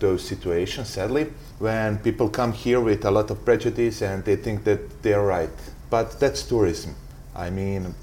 those 0.00 0.26
situations, 0.26 0.88
sadly, 0.88 1.32
when 1.58 1.98
people 1.98 2.28
come 2.28 2.52
here 2.52 2.80
with 2.80 3.04
a 3.04 3.10
lot 3.10 3.30
of 3.30 3.44
prejudice 3.44 4.02
and 4.02 4.24
they 4.24 4.36
think 4.36 4.64
that 4.64 5.02
they're 5.02 5.22
right. 5.22 5.50
But 5.90 6.18
that's 6.18 6.42
tourism. 6.42 6.96
I 7.36 7.50
mean, 7.50 7.94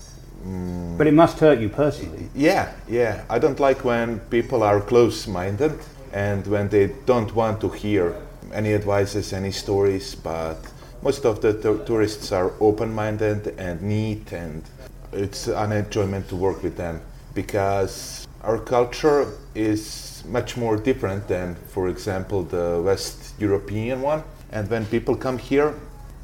mm, 0.46 0.98
but 0.98 1.08
it 1.08 1.13
must 1.13 1.39
hurt 1.39 1.60
you 1.60 1.70
personally. 1.70 2.29
Yeah, 2.36 2.72
yeah. 2.88 3.24
I 3.29 3.39
don't 3.39 3.60
like 3.60 3.84
when 3.84 4.20
people 4.29 4.63
are 4.63 4.82
close 4.82 5.27
minded 5.27 5.79
and 6.12 6.46
when 6.48 6.70
they 6.70 6.88
don't 7.06 7.34
want 7.36 7.62
to 7.62 7.70
hear 7.70 8.15
any 8.53 8.74
advices, 8.74 9.34
any 9.34 9.51
stories, 9.51 10.15
but 10.15 10.58
most 11.01 11.25
of 11.25 11.41
the 11.41 11.53
t- 11.53 11.86
tourists 11.86 12.32
are 12.32 12.51
open 12.60 12.94
minded 12.94 13.56
and 13.58 13.82
neat, 13.82 14.32
and 14.32 14.63
it's 15.12 15.48
an 15.48 15.72
enjoyment 15.72 16.27
to 16.29 16.36
work 16.36 16.63
with 16.63 16.75
them 16.75 17.01
because 17.34 18.27
our 18.41 18.58
culture 18.58 19.27
is 19.53 20.24
much 20.27 20.58
more 20.58 20.77
different 20.77 21.27
than, 21.27 21.56
for 21.67 21.88
example, 21.88 22.44
the 22.44 22.82
West 22.84 23.34
European 23.39 24.01
one. 24.01 24.24
And 24.51 24.70
when 24.70 24.86
people 24.86 25.15
come 25.15 25.38
here, 25.38 25.74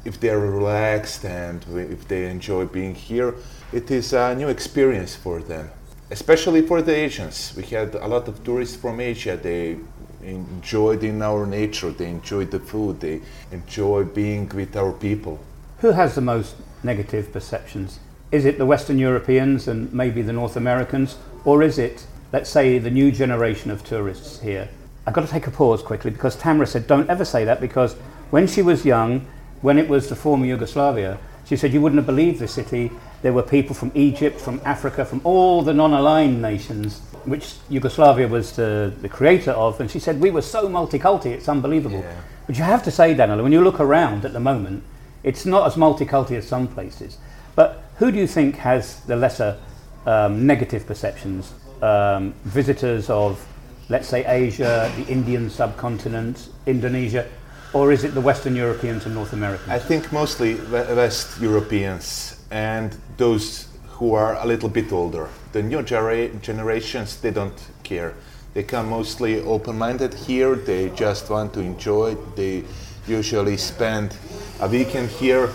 if 0.04 0.20
they're 0.20 0.38
relaxed 0.38 1.24
and 1.24 1.64
if 1.74 2.06
they 2.08 2.30
enjoy 2.30 2.66
being 2.66 2.94
here, 2.94 3.34
it 3.72 3.90
is 3.90 4.12
a 4.12 4.34
new 4.34 4.48
experience 4.48 5.14
for 5.16 5.40
them. 5.40 5.70
Especially 6.10 6.62
for 6.62 6.82
the 6.82 6.94
Asians. 6.94 7.54
We 7.56 7.64
had 7.64 7.94
a 7.94 8.06
lot 8.06 8.28
of 8.28 8.44
tourists 8.44 8.76
from 8.76 9.00
Asia. 9.00 9.36
They 9.36 9.78
enjoyed 10.22 11.04
in 11.04 11.22
our 11.22 11.46
nature, 11.46 11.90
they 11.90 12.08
enjoyed 12.08 12.50
the 12.50 12.60
food, 12.60 13.00
they 13.00 13.20
enjoy 13.52 14.04
being 14.04 14.48
with 14.48 14.76
our 14.76 14.92
people. 14.92 15.38
Who 15.78 15.90
has 15.90 16.14
the 16.14 16.20
most 16.20 16.56
negative 16.82 17.32
perceptions? 17.32 18.00
Is 18.32 18.44
it 18.44 18.58
the 18.58 18.66
Western 18.66 18.98
Europeans 18.98 19.68
and 19.68 19.92
maybe 19.92 20.22
the 20.22 20.32
North 20.32 20.56
Americans, 20.56 21.18
or 21.44 21.62
is 21.62 21.78
it, 21.78 22.06
let's 22.32 22.50
say, 22.50 22.78
the 22.78 22.90
new 22.90 23.12
generation 23.12 23.70
of 23.70 23.84
tourists 23.84 24.40
here? 24.40 24.68
I've 25.06 25.14
got 25.14 25.26
to 25.26 25.30
take 25.30 25.46
a 25.46 25.50
pause 25.50 25.82
quickly 25.82 26.10
because 26.10 26.36
Tamara 26.36 26.66
said, 26.66 26.86
don't 26.86 27.10
ever 27.10 27.24
say 27.24 27.44
that 27.44 27.60
because 27.60 27.94
when 28.30 28.46
she 28.46 28.62
was 28.62 28.84
young, 28.84 29.26
when 29.64 29.78
it 29.78 29.88
was 29.88 30.10
the 30.10 30.14
former 30.14 30.44
Yugoslavia, 30.44 31.18
she 31.46 31.56
said 31.56 31.72
you 31.72 31.80
wouldn't 31.80 31.96
have 31.96 32.04
believed 32.04 32.38
the 32.38 32.46
city. 32.46 32.90
There 33.22 33.32
were 33.32 33.42
people 33.42 33.74
from 33.74 33.92
Egypt, 33.94 34.38
from 34.38 34.60
Africa, 34.62 35.06
from 35.06 35.22
all 35.24 35.62
the 35.62 35.72
non 35.72 35.94
aligned 35.94 36.42
nations, 36.42 37.00
which 37.24 37.54
Yugoslavia 37.70 38.28
was 38.28 38.52
the, 38.52 38.92
the 39.00 39.08
creator 39.08 39.52
of. 39.52 39.80
And 39.80 39.90
she 39.90 39.98
said, 39.98 40.20
We 40.20 40.30
were 40.30 40.42
so 40.42 40.68
multicultural, 40.68 41.32
it's 41.32 41.48
unbelievable. 41.48 42.00
Yeah. 42.00 42.20
But 42.46 42.58
you 42.58 42.64
have 42.64 42.82
to 42.82 42.90
say, 42.90 43.14
Danilo, 43.14 43.42
when 43.42 43.52
you 43.52 43.64
look 43.64 43.80
around 43.80 44.26
at 44.26 44.34
the 44.34 44.40
moment, 44.40 44.84
it's 45.22 45.46
not 45.46 45.66
as 45.66 45.76
multicultural 45.76 46.36
as 46.36 46.46
some 46.46 46.68
places. 46.68 47.16
But 47.54 47.84
who 47.96 48.12
do 48.12 48.18
you 48.18 48.26
think 48.26 48.56
has 48.56 49.00
the 49.04 49.16
lesser 49.16 49.58
um, 50.04 50.46
negative 50.46 50.86
perceptions? 50.86 51.54
Um, 51.80 52.34
visitors 52.44 53.08
of, 53.08 53.42
let's 53.88 54.08
say, 54.08 54.26
Asia, 54.26 54.92
the 54.98 55.06
Indian 55.06 55.48
subcontinent, 55.48 56.50
Indonesia, 56.66 57.26
or 57.74 57.92
is 57.92 58.04
it 58.04 58.14
the 58.14 58.20
Western 58.20 58.56
Europeans 58.56 59.04
and 59.04 59.14
North 59.14 59.32
Americans? 59.32 59.68
I 59.68 59.78
think 59.78 60.10
mostly 60.12 60.54
West 60.70 61.40
Europeans 61.40 62.36
and 62.50 62.96
those 63.16 63.68
who 63.88 64.14
are 64.14 64.36
a 64.36 64.46
little 64.46 64.68
bit 64.68 64.92
older. 64.92 65.28
The 65.52 65.62
new 65.62 65.82
gera- 65.82 66.28
generations, 66.40 67.20
they 67.20 67.30
don't 67.30 67.60
care. 67.82 68.14
They 68.54 68.62
come 68.62 68.88
mostly 68.88 69.40
open 69.40 69.76
minded 69.76 70.14
here, 70.14 70.54
they 70.54 70.90
just 70.90 71.28
want 71.28 71.52
to 71.54 71.60
enjoy. 71.60 72.16
They 72.36 72.64
usually 73.06 73.56
spend 73.56 74.16
a 74.60 74.68
weekend 74.68 75.10
here 75.10 75.50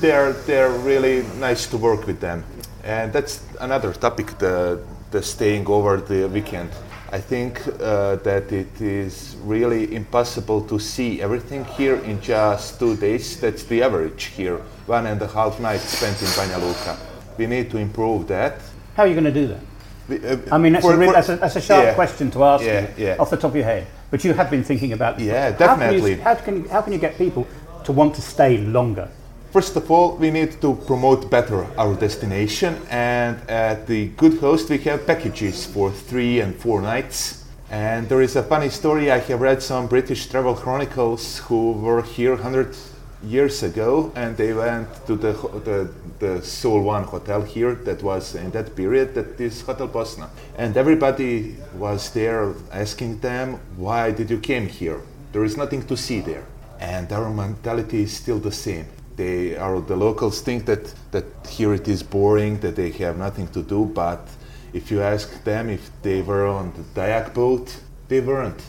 they're 0.00 0.32
they're 0.32 0.70
really 0.70 1.22
nice 1.38 1.66
to 1.66 1.78
work 1.78 2.06
with 2.06 2.20
them, 2.20 2.44
and 2.84 3.12
that's 3.12 3.42
another 3.60 3.92
topic 3.92 4.38
the 4.38 4.80
the 5.10 5.22
staying 5.22 5.66
over 5.66 5.96
the 5.96 6.28
weekend. 6.28 6.70
I 7.12 7.20
think 7.20 7.62
uh, 7.80 8.16
that 8.16 8.50
it 8.50 8.80
is 8.80 9.36
really 9.44 9.94
impossible 9.94 10.60
to 10.62 10.78
see 10.78 11.22
everything 11.22 11.64
here 11.64 11.96
in 11.96 12.20
just 12.20 12.80
two 12.80 12.96
days. 12.96 13.40
That's 13.40 13.62
the 13.62 13.82
average 13.82 14.24
here, 14.24 14.58
one 14.86 15.06
and 15.06 15.22
a 15.22 15.28
half 15.28 15.60
nights 15.60 15.84
spent 15.84 16.20
in 16.20 16.26
Banja 16.28 16.60
Luka. 16.60 16.98
We 17.38 17.46
need 17.46 17.70
to 17.70 17.78
improve 17.78 18.26
that. 18.28 18.60
How 18.96 19.04
are 19.04 19.06
you 19.06 19.14
going 19.14 19.24
to 19.24 19.32
do 19.32 19.46
that? 19.46 19.60
We, 20.08 20.26
uh, 20.26 20.36
I 20.50 20.58
mean, 20.58 20.72
that's, 20.72 20.84
for, 20.84 21.00
a, 21.00 21.12
that's, 21.12 21.28
a, 21.28 21.36
that's, 21.36 21.56
a, 21.56 21.60
sharp 21.60 21.84
yeah, 21.84 21.94
question 21.94 22.30
to 22.32 22.44
ask 22.44 22.64
yeah, 22.64 22.80
you 22.80 23.04
yeah. 23.04 23.16
off 23.18 23.30
the 23.30 23.36
top 23.36 23.50
of 23.50 23.56
your 23.56 23.64
head. 23.64 23.86
But 24.10 24.24
you 24.24 24.32
have 24.34 24.50
been 24.50 24.64
thinking 24.64 24.92
about 24.92 25.18
this. 25.18 25.26
Yeah, 25.26 25.50
definitely. 25.50 26.16
How 26.16 26.34
can, 26.34 26.56
you, 26.56 26.62
how, 26.62 26.64
can 26.64 26.70
how 26.70 26.82
can 26.82 26.92
you 26.92 26.98
get 26.98 27.18
people 27.18 27.46
to 27.84 27.92
want 27.92 28.14
to 28.16 28.22
stay 28.22 28.58
longer? 28.58 29.08
First 29.56 29.74
of 29.74 29.90
all, 29.90 30.16
we 30.16 30.30
need 30.30 30.60
to 30.60 30.74
promote 30.86 31.30
better 31.30 31.66
our 31.78 31.94
destination, 31.94 32.76
and 32.90 33.38
at 33.48 33.86
the 33.86 34.08
Good 34.08 34.38
Host, 34.38 34.68
we 34.68 34.76
have 34.80 35.06
packages 35.06 35.64
for 35.64 35.90
three 35.90 36.40
and 36.40 36.54
four 36.54 36.82
nights. 36.82 37.46
And 37.70 38.06
there 38.06 38.20
is 38.20 38.36
a 38.36 38.42
funny 38.42 38.68
story. 38.68 39.10
I 39.10 39.18
have 39.18 39.40
read 39.40 39.62
some 39.62 39.86
British 39.86 40.26
travel 40.26 40.54
chronicles 40.54 41.38
who 41.38 41.72
were 41.72 42.02
here 42.02 42.34
100 42.34 42.76
years 43.24 43.62
ago, 43.62 44.12
and 44.14 44.36
they 44.36 44.52
went 44.52 44.88
to 45.06 45.16
the 45.16 45.32
the, 45.64 45.88
the 46.18 46.42
Sol 46.42 46.82
One 46.82 47.04
hotel 47.04 47.40
here. 47.40 47.76
That 47.76 48.02
was 48.02 48.34
in 48.34 48.50
that 48.50 48.76
period. 48.76 49.14
That 49.14 49.40
is 49.40 49.62
Hotel 49.62 49.88
Bosna, 49.88 50.28
and 50.58 50.76
everybody 50.76 51.56
was 51.78 52.10
there 52.10 52.52
asking 52.72 53.20
them, 53.20 53.58
"Why 53.78 54.10
did 54.10 54.28
you 54.28 54.38
came 54.38 54.68
here? 54.68 55.00
There 55.32 55.44
is 55.44 55.56
nothing 55.56 55.82
to 55.86 55.96
see 55.96 56.20
there." 56.20 56.44
And 56.78 57.10
our 57.10 57.30
mentality 57.30 58.02
is 58.02 58.12
still 58.12 58.38
the 58.38 58.52
same 58.52 58.84
they 59.16 59.56
are 59.56 59.80
the 59.80 59.96
locals 59.96 60.40
think 60.40 60.66
that 60.66 60.94
that 61.10 61.24
here 61.48 61.74
it 61.74 61.88
is 61.88 62.02
boring, 62.02 62.60
that 62.60 62.76
they 62.76 62.90
have 62.90 63.16
nothing 63.18 63.48
to 63.48 63.62
do. 63.62 63.84
But 63.86 64.28
if 64.72 64.90
you 64.90 65.02
ask 65.02 65.42
them 65.44 65.70
if 65.70 65.90
they 66.02 66.22
were 66.22 66.46
on 66.46 66.72
the 66.74 67.00
Dayak 67.00 67.34
boat, 67.34 67.80
they 68.08 68.20
weren't. 68.20 68.62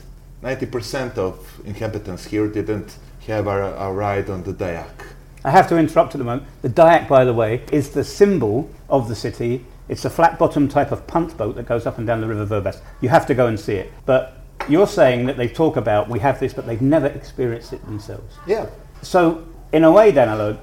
90% 0.44 1.18
of 1.18 1.62
inhabitants 1.66 2.26
here 2.26 2.48
didn't 2.48 2.98
have 3.26 3.48
a, 3.48 3.76
a 3.76 3.92
ride 3.92 4.30
on 4.30 4.44
the 4.44 4.54
Dayak. 4.54 5.06
I 5.44 5.52
have 5.52 5.68
to 5.70 5.78
interrupt 5.78 6.14
at 6.16 6.20
the 6.20 6.24
moment. 6.24 6.48
The 6.62 6.70
Dayak, 6.70 7.08
by 7.08 7.26
the 7.26 7.34
way, 7.34 7.64
is 7.72 7.90
the 7.90 8.04
symbol 8.04 8.70
of 8.90 9.08
the 9.08 9.16
city. 9.16 9.66
It's 9.90 10.06
a 10.06 10.10
flat 10.10 10.38
bottom 10.38 10.68
type 10.68 10.92
of 10.92 11.08
punt 11.08 11.38
boat 11.38 11.56
that 11.56 11.66
goes 11.66 11.86
up 11.86 11.98
and 11.98 12.06
down 12.06 12.22
the 12.22 12.28
River 12.28 12.62
Vrbas. 12.62 12.82
You 13.02 13.10
have 13.10 13.26
to 13.28 13.34
go 13.34 13.48
and 13.48 13.60
see 13.60 13.76
it. 13.76 13.92
But 14.06 14.38
you're 14.70 14.88
saying 14.88 15.26
that 15.28 15.38
they 15.38 15.48
talk 15.48 15.78
about 15.78 16.10
we 16.10 16.20
have 16.20 16.40
this, 16.40 16.54
but 16.54 16.66
they've 16.66 16.82
never 16.82 17.08
experienced 17.08 17.74
it 17.74 17.84
themselves. 17.86 18.36
Yeah. 18.46 18.68
So 19.02 19.46
in 19.72 19.84
a 19.84 19.92
way, 19.92 20.12
Danilo, 20.12 20.58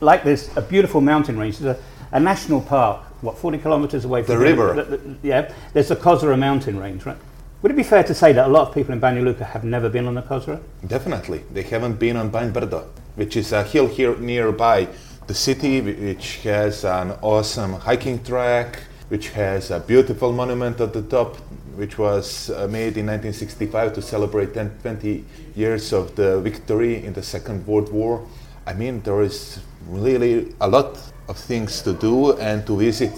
like 0.00 0.24
this, 0.24 0.54
a 0.56 0.62
beautiful 0.62 1.00
mountain 1.00 1.38
range. 1.38 1.58
There's 1.58 1.76
a, 1.76 1.82
a 2.16 2.20
national 2.20 2.60
park, 2.60 3.02
what, 3.22 3.38
40 3.38 3.58
kilometres 3.58 4.04
away 4.04 4.22
from 4.22 4.34
the 4.34 4.40
river. 4.40 4.74
The, 4.74 4.96
the, 4.96 5.16
yeah, 5.22 5.52
there's 5.72 5.88
the 5.88 5.96
Kozara 5.96 6.38
mountain 6.38 6.78
range, 6.78 7.06
right? 7.06 7.16
Would 7.62 7.70
it 7.70 7.76
be 7.76 7.84
fair 7.84 8.02
to 8.02 8.14
say 8.14 8.32
that 8.32 8.46
a 8.46 8.50
lot 8.50 8.68
of 8.68 8.74
people 8.74 8.92
in 8.92 9.00
Banja 9.00 9.22
Luka 9.22 9.44
have 9.44 9.62
never 9.62 9.88
been 9.88 10.06
on 10.06 10.14
the 10.14 10.22
Kozara? 10.22 10.60
Definitely. 10.86 11.44
They 11.52 11.62
haven't 11.62 11.98
been 11.98 12.16
on 12.16 12.30
Banj 12.30 12.52
Brdo, 12.52 12.86
which 13.14 13.36
is 13.36 13.52
a 13.52 13.62
hill 13.62 13.86
here 13.86 14.16
nearby 14.16 14.88
the 15.28 15.34
city, 15.34 15.80
which 15.80 16.38
has 16.38 16.84
an 16.84 17.12
awesome 17.22 17.74
hiking 17.74 18.22
track, 18.24 18.80
which 19.08 19.28
has 19.30 19.70
a 19.70 19.78
beautiful 19.78 20.32
monument 20.32 20.80
at 20.80 20.92
the 20.92 21.02
top, 21.02 21.36
which 21.76 21.98
was 21.98 22.50
uh, 22.50 22.66
made 22.66 22.96
in 22.96 23.06
1965 23.06 23.94
to 23.94 24.02
celebrate 24.02 24.54
10, 24.54 24.78
20 24.82 25.24
years 25.54 25.92
of 25.92 26.16
the 26.16 26.40
victory 26.40 27.04
in 27.04 27.12
the 27.12 27.22
Second 27.22 27.66
World 27.66 27.92
War. 27.92 28.26
I 28.64 28.74
mean, 28.74 29.02
there 29.02 29.22
is 29.22 29.58
really 29.88 30.54
a 30.60 30.68
lot 30.68 30.98
of 31.28 31.36
things 31.36 31.82
to 31.82 31.92
do 31.92 32.34
and 32.34 32.64
to 32.66 32.76
visit, 32.76 33.12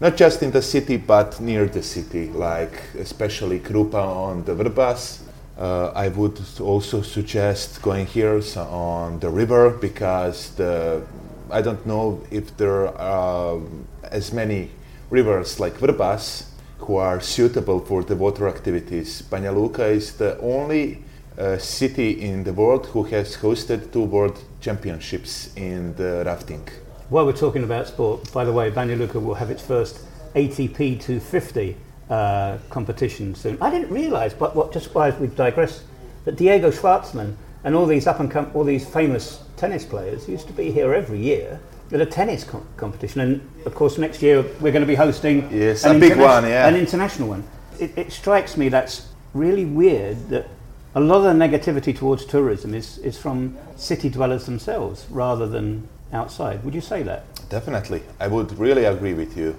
not 0.00 0.16
just 0.16 0.42
in 0.42 0.52
the 0.52 0.62
city, 0.62 0.96
but 0.96 1.40
near 1.40 1.66
the 1.66 1.82
city, 1.82 2.28
like 2.28 2.72
especially 2.98 3.58
Krupa 3.58 4.00
on 4.00 4.44
the 4.44 4.54
Vrbas. 4.54 5.22
Uh, 5.58 5.90
I 5.94 6.08
would 6.08 6.38
also 6.60 7.02
suggest 7.02 7.82
going 7.82 8.06
here 8.06 8.40
on 8.56 9.18
the 9.20 9.30
river 9.30 9.70
because 9.70 10.50
the, 10.54 11.02
I 11.50 11.62
don't 11.62 11.84
know 11.86 12.22
if 12.30 12.56
there 12.56 12.88
are 12.98 13.60
as 14.04 14.32
many 14.32 14.70
rivers 15.10 15.58
like 15.58 15.74
Vrbas 15.78 16.44
who 16.78 16.96
are 16.96 17.20
suitable 17.20 17.80
for 17.80 18.04
the 18.04 18.14
water 18.14 18.46
activities. 18.46 19.22
Banja 19.22 19.52
Luka 19.52 19.86
is 19.86 20.12
the 20.12 20.38
only 20.40 21.02
uh, 21.38 21.58
city 21.58 22.22
in 22.22 22.44
the 22.44 22.52
world 22.52 22.86
who 22.86 23.02
has 23.04 23.36
hosted 23.36 23.92
two 23.92 24.04
world 24.04 24.38
championships 24.60 25.54
in 25.56 25.94
the 25.96 26.22
rafting. 26.26 26.68
While 27.08 27.26
we're 27.26 27.32
talking 27.32 27.64
about 27.64 27.86
sport, 27.86 28.32
by 28.32 28.44
the 28.44 28.52
way, 28.52 28.70
Banja 28.70 28.98
Luka 28.98 29.20
will 29.20 29.34
have 29.34 29.50
its 29.50 29.62
first 29.62 30.00
ATP 30.34 31.00
250 31.00 31.76
uh, 32.10 32.58
competition 32.70 33.34
soon. 33.34 33.58
I 33.60 33.70
didn't 33.70 33.90
realise, 33.90 34.34
but 34.34 34.56
what 34.56 34.72
just 34.72 34.94
while 34.94 35.12
we 35.18 35.28
digress, 35.28 35.84
that 36.24 36.36
Diego 36.36 36.70
Schwartzman 36.70 37.36
and 37.64 37.74
all 37.74 37.86
these 37.86 38.06
up 38.06 38.20
and 38.20 38.30
com- 38.30 38.50
all 38.54 38.64
these 38.64 38.88
famous 38.88 39.42
tennis 39.56 39.84
players 39.84 40.28
used 40.28 40.46
to 40.46 40.52
be 40.52 40.70
here 40.70 40.94
every 40.94 41.18
year 41.18 41.60
at 41.92 42.00
a 42.00 42.06
tennis 42.06 42.44
com- 42.44 42.66
competition. 42.76 43.20
And 43.20 43.48
of 43.66 43.74
course, 43.74 43.98
next 43.98 44.22
year 44.22 44.42
we're 44.60 44.72
going 44.72 44.82
to 44.82 44.86
be 44.86 44.94
hosting 44.94 45.48
yes, 45.52 45.84
a 45.84 45.98
big 45.98 46.16
one, 46.16 46.44
yeah. 46.44 46.68
an 46.68 46.76
international 46.76 47.28
one. 47.28 47.44
It, 47.78 47.96
it 47.96 48.12
strikes 48.12 48.56
me 48.56 48.68
that's 48.68 49.08
really 49.34 49.64
weird 49.64 50.28
that 50.30 50.48
a 50.96 51.00
lot 51.00 51.18
of 51.18 51.24
the 51.24 51.32
negativity 51.32 51.94
towards 51.94 52.24
tourism 52.24 52.72
is, 52.72 52.96
is 52.98 53.18
from 53.18 53.54
city 53.76 54.08
dwellers 54.08 54.46
themselves 54.46 55.06
rather 55.10 55.46
than 55.46 55.86
outside. 56.14 56.64
Would 56.64 56.74
you 56.74 56.80
say 56.80 57.02
that? 57.02 57.26
Definitely. 57.50 58.02
I 58.18 58.28
would 58.28 58.58
really 58.58 58.86
agree 58.86 59.12
with 59.12 59.36
you. 59.36 59.54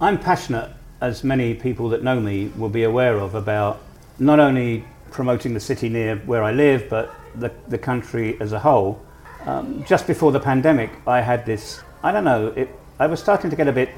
I'm 0.00 0.18
passionate, 0.18 0.68
as 1.00 1.22
many 1.22 1.54
people 1.54 1.88
that 1.90 2.02
know 2.02 2.18
me 2.18 2.48
will 2.56 2.68
be 2.68 2.82
aware 2.82 3.18
of, 3.18 3.36
about 3.36 3.80
not 4.18 4.40
only 4.40 4.84
promoting 5.12 5.54
the 5.54 5.60
city 5.60 5.88
near 5.88 6.16
where 6.26 6.42
I 6.42 6.50
live, 6.50 6.88
but 6.90 7.14
the, 7.36 7.52
the 7.68 7.78
country 7.78 8.36
as 8.40 8.50
a 8.50 8.58
whole. 8.58 9.00
Um, 9.46 9.84
just 9.84 10.08
before 10.08 10.32
the 10.32 10.40
pandemic, 10.40 10.90
I 11.06 11.20
had 11.20 11.46
this, 11.46 11.80
I 12.02 12.10
don't 12.10 12.24
know, 12.24 12.48
it, 12.48 12.68
I 12.98 13.06
was 13.06 13.20
starting 13.20 13.48
to 13.48 13.56
get 13.56 13.68
a 13.68 13.72
bit 13.72 13.90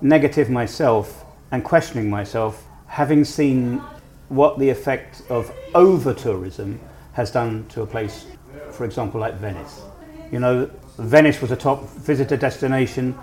negative 0.00 0.48
myself 0.48 1.24
and 1.50 1.64
questioning 1.64 2.08
myself, 2.08 2.64
having 2.86 3.24
seen 3.24 3.82
what 4.28 4.58
the 4.58 4.68
effect 4.68 5.22
of 5.28 5.52
over 5.74 6.12
tourism 6.12 6.80
has 7.12 7.30
done 7.30 7.66
to 7.68 7.82
a 7.82 7.86
place, 7.86 8.26
for 8.70 8.84
example, 8.84 9.20
like 9.20 9.34
Venice. 9.34 9.82
You 10.32 10.40
know, 10.40 10.70
Venice 10.98 11.40
was 11.40 11.50
a 11.50 11.56
top 11.56 11.88
visitor 11.90 12.36
destination. 12.36 13.16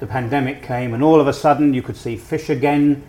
The 0.00 0.06
pandemic 0.06 0.62
came, 0.62 0.94
and 0.94 1.02
all 1.02 1.20
of 1.20 1.26
a 1.26 1.32
sudden, 1.32 1.74
you 1.74 1.82
could 1.82 1.96
see 1.96 2.16
fish 2.16 2.50
again 2.50 3.02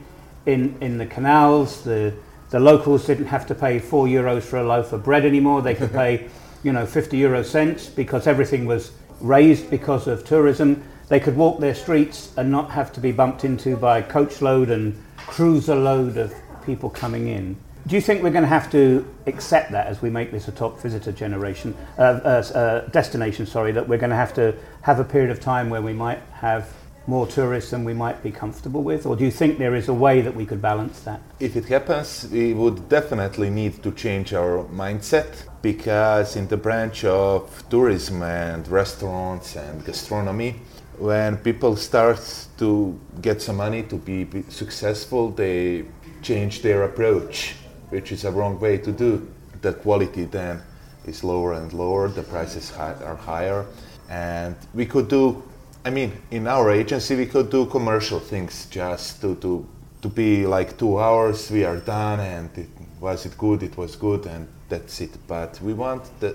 in, 0.45 0.77
in 0.81 0.97
the 0.97 1.05
canals. 1.05 1.83
The, 1.83 2.13
the 2.49 2.59
locals 2.59 3.05
didn't 3.05 3.27
have 3.27 3.45
to 3.47 3.55
pay 3.55 3.79
four 3.79 4.07
euros 4.07 4.43
for 4.43 4.57
a 4.57 4.63
loaf 4.63 4.93
of 4.93 5.03
bread 5.03 5.25
anymore. 5.25 5.61
They 5.61 5.75
could 5.75 5.91
pay 6.03 6.29
you 6.63 6.73
know, 6.73 6.85
50 6.85 7.17
euro 7.17 7.43
cents 7.43 7.87
because 7.87 8.27
everything 8.27 8.65
was 8.65 8.91
raised 9.21 9.69
because 9.69 10.07
of 10.07 10.25
tourism. 10.25 10.83
They 11.07 11.19
could 11.19 11.37
walk 11.37 11.59
their 11.59 11.75
streets 11.75 12.33
and 12.37 12.51
not 12.51 12.71
have 12.71 12.91
to 12.93 12.99
be 12.99 13.11
bumped 13.11 13.45
into 13.45 13.77
by 13.77 14.01
coach 14.01 14.41
load 14.41 14.69
and 14.69 15.01
cruiser 15.15 15.75
load 15.75 16.17
of 16.17 16.33
people 16.67 16.89
coming 16.91 17.27
in. 17.27 17.55
Do 17.87 17.95
you 17.95 18.01
think 18.01 18.21
we're 18.21 18.37
going 18.39 18.43
to 18.43 18.55
have 18.59 18.69
to 18.71 19.07
accept 19.25 19.71
that 19.71 19.87
as 19.87 20.01
we 20.01 20.09
make 20.09 20.29
this 20.31 20.47
a 20.49 20.51
top 20.51 20.79
visitor 20.81 21.13
generation 21.13 21.73
uh, 21.97 22.01
uh, 22.01 22.43
uh, 22.53 22.79
destination? 22.89 23.47
Sorry, 23.47 23.71
that 23.71 23.87
we're 23.87 23.97
going 24.05 24.15
to 24.17 24.21
have 24.25 24.33
to 24.35 24.53
have 24.81 24.99
a 24.99 25.05
period 25.05 25.31
of 25.31 25.39
time 25.39 25.69
where 25.69 25.81
we 25.81 25.93
might 25.93 26.21
have 26.33 26.63
more 27.07 27.25
tourists 27.25 27.71
than 27.71 27.85
we 27.85 27.93
might 27.93 28.21
be 28.21 28.31
comfortable 28.31 28.83
with, 28.83 29.05
or 29.05 29.15
do 29.15 29.23
you 29.23 29.31
think 29.31 29.57
there 29.57 29.75
is 29.75 29.87
a 29.87 29.93
way 29.93 30.19
that 30.19 30.35
we 30.35 30.45
could 30.45 30.61
balance 30.61 30.99
that? 31.07 31.21
If 31.39 31.55
it 31.55 31.65
happens, 31.65 32.27
we 32.29 32.53
would 32.53 32.89
definitely 32.89 33.49
need 33.49 33.81
to 33.83 33.91
change 33.93 34.33
our 34.33 34.65
mindset 34.65 35.31
because 35.61 36.35
in 36.35 36.49
the 36.49 36.57
branch 36.57 37.05
of 37.05 37.63
tourism 37.69 38.21
and 38.23 38.67
restaurants 38.67 39.55
and 39.55 39.85
gastronomy, 39.85 40.55
when 40.97 41.37
people 41.37 41.77
start 41.77 42.47
to 42.57 42.99
get 43.21 43.41
some 43.41 43.57
money 43.57 43.83
to 43.83 43.95
be 43.95 44.27
successful, 44.49 45.29
they 45.29 45.85
change 46.21 46.61
their 46.61 46.83
approach 46.83 47.55
which 47.89 48.11
is 48.11 48.25
a 48.25 48.31
wrong 48.31 48.59
way 48.59 48.77
to 48.77 48.91
do. 48.91 49.27
The 49.61 49.73
quality 49.73 50.25
then 50.25 50.61
is 51.05 51.23
lower 51.23 51.53
and 51.53 51.71
lower, 51.73 52.09
the 52.09 52.23
prices 52.23 52.69
high, 52.69 52.93
are 53.03 53.15
higher, 53.15 53.65
and 54.09 54.55
we 54.73 54.85
could 54.85 55.07
do. 55.07 55.43
I 55.85 55.89
mean, 55.89 56.11
in 56.31 56.47
our 56.47 56.71
agency, 56.71 57.15
we 57.15 57.25
could 57.25 57.49
do 57.49 57.65
commercial 57.65 58.19
things 58.19 58.67
just 58.69 59.21
to 59.21 59.35
to 59.35 59.65
to 60.01 60.09
be 60.09 60.45
like 60.45 60.77
two 60.77 60.99
hours. 60.99 61.49
We 61.49 61.63
are 61.63 61.77
done, 61.77 62.19
and 62.19 62.49
it, 62.57 62.69
was 62.99 63.25
it 63.25 63.37
good? 63.37 63.63
It 63.63 63.77
was 63.77 63.95
good, 63.95 64.25
and 64.25 64.47
that's 64.69 65.01
it. 65.01 65.17
But 65.27 65.59
we 65.61 65.73
want 65.73 66.03
the, 66.19 66.29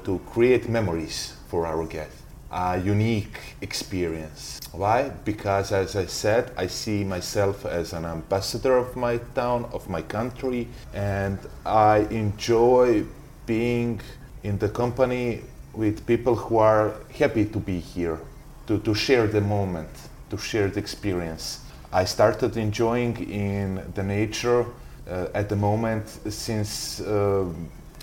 uh, 0.00 0.04
to 0.04 0.18
create 0.30 0.68
memories 0.68 1.34
for 1.48 1.66
our 1.66 1.86
guests 1.86 2.23
a 2.50 2.78
unique 2.78 3.38
experience. 3.60 4.60
Why? 4.72 5.10
Because, 5.24 5.72
as 5.72 5.96
I 5.96 6.06
said, 6.06 6.52
I 6.56 6.66
see 6.66 7.04
myself 7.04 7.64
as 7.64 7.92
an 7.92 8.04
ambassador 8.04 8.76
of 8.76 8.96
my 8.96 9.18
town, 9.34 9.66
of 9.72 9.88
my 9.88 10.02
country, 10.02 10.68
and 10.92 11.38
I 11.64 11.98
enjoy 12.10 13.04
being 13.46 14.00
in 14.42 14.58
the 14.58 14.68
company 14.68 15.42
with 15.72 16.06
people 16.06 16.34
who 16.34 16.58
are 16.58 16.94
happy 17.18 17.44
to 17.46 17.58
be 17.58 17.80
here, 17.80 18.20
to, 18.66 18.78
to 18.78 18.94
share 18.94 19.26
the 19.26 19.40
moment, 19.40 19.90
to 20.30 20.38
share 20.38 20.68
the 20.68 20.78
experience. 20.78 21.60
I 21.92 22.04
started 22.04 22.56
enjoying 22.56 23.16
in 23.30 23.80
the 23.94 24.02
nature 24.02 24.66
uh, 25.08 25.26
at 25.34 25.48
the 25.48 25.56
moment 25.56 26.08
since 26.28 27.00
uh, 27.00 27.46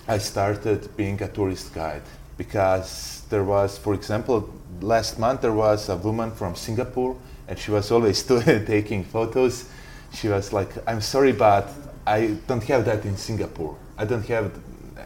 I 0.08 0.18
started 0.18 0.96
being 0.96 1.22
a 1.22 1.28
tourist 1.28 1.74
guide 1.74 2.02
because 2.36 3.21
there 3.32 3.42
was, 3.42 3.78
for 3.78 3.94
example, 3.94 4.48
last 4.82 5.18
month 5.18 5.40
there 5.40 5.54
was 5.54 5.88
a 5.88 5.96
woman 5.96 6.30
from 6.30 6.54
Singapore 6.54 7.16
and 7.48 7.58
she 7.58 7.70
was 7.70 7.90
always 7.90 8.22
taking 8.66 9.02
photos. 9.02 9.64
She 10.12 10.28
was 10.28 10.52
like, 10.52 10.68
I'm 10.86 11.00
sorry, 11.00 11.32
but 11.32 11.66
I 12.06 12.36
don't 12.46 12.62
have 12.64 12.84
that 12.84 13.06
in 13.06 13.16
Singapore. 13.16 13.74
I 13.96 14.04
don't 14.04 14.26
have 14.26 14.52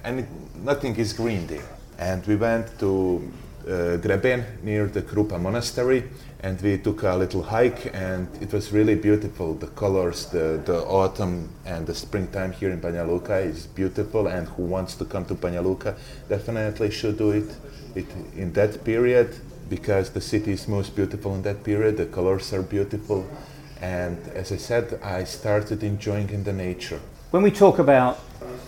any, 0.05 0.27
nothing 0.57 0.97
is 0.97 1.13
green 1.13 1.47
there. 1.47 1.69
And 1.99 2.27
we 2.27 2.35
went 2.35 2.79
to 2.81 3.23
Uh, 3.67 3.97
Greben 3.97 4.45
near 4.63 4.87
the 4.87 5.03
Krupa 5.03 5.41
monastery 5.41 6.05
and 6.39 6.61
we 6.63 6.79
took 6.79 7.03
a 7.03 7.17
little 7.17 7.43
hike 7.43 7.91
and 7.93 8.29
it 8.41 8.53
was 8.53 8.71
really 8.71 8.95
beautiful. 8.95 9.55
The 9.55 9.67
colors 9.67 10.27
the, 10.27 10.63
the 10.65 10.85
autumn 10.85 11.49
and 11.65 11.85
the 11.85 11.95
springtime 11.95 12.53
here 12.53 12.71
in 12.71 12.81
Banja 12.81 13.05
Luka 13.05 13.39
is 13.39 13.67
beautiful 13.67 14.29
and 14.29 14.47
who 14.47 14.63
wants 14.63 14.95
to 14.95 15.05
come 15.05 15.25
to 15.25 15.35
Banja 15.35 15.65
Luka 15.65 15.97
definitely 16.29 16.93
should 16.93 17.19
do 17.19 17.33
it, 17.33 17.57
it 17.97 18.07
in 18.37 18.53
that 18.53 18.85
period 18.85 19.35
because 19.69 20.11
the 20.11 20.21
city 20.21 20.53
is 20.53 20.69
most 20.69 20.95
beautiful 20.95 21.35
in 21.35 21.43
that 21.43 21.65
period 21.65 21.97
the 21.97 22.07
colors 22.07 22.53
are 22.53 22.63
beautiful 22.63 23.27
and 23.81 24.17
as 24.29 24.53
I 24.53 24.59
said 24.59 25.01
I 25.03 25.25
started 25.25 25.83
enjoying 25.83 26.31
in 26.31 26.45
the 26.45 26.53
nature. 26.53 27.01
When 27.33 27.43
we 27.43 27.51
talk 27.51 27.81
about 27.81 28.21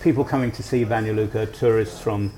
people 0.03 0.25
coming 0.25 0.51
to 0.51 0.61
see 0.61 0.83
Banja 0.83 1.15
Luka 1.15 1.45
tourists 1.45 2.01
from 2.01 2.33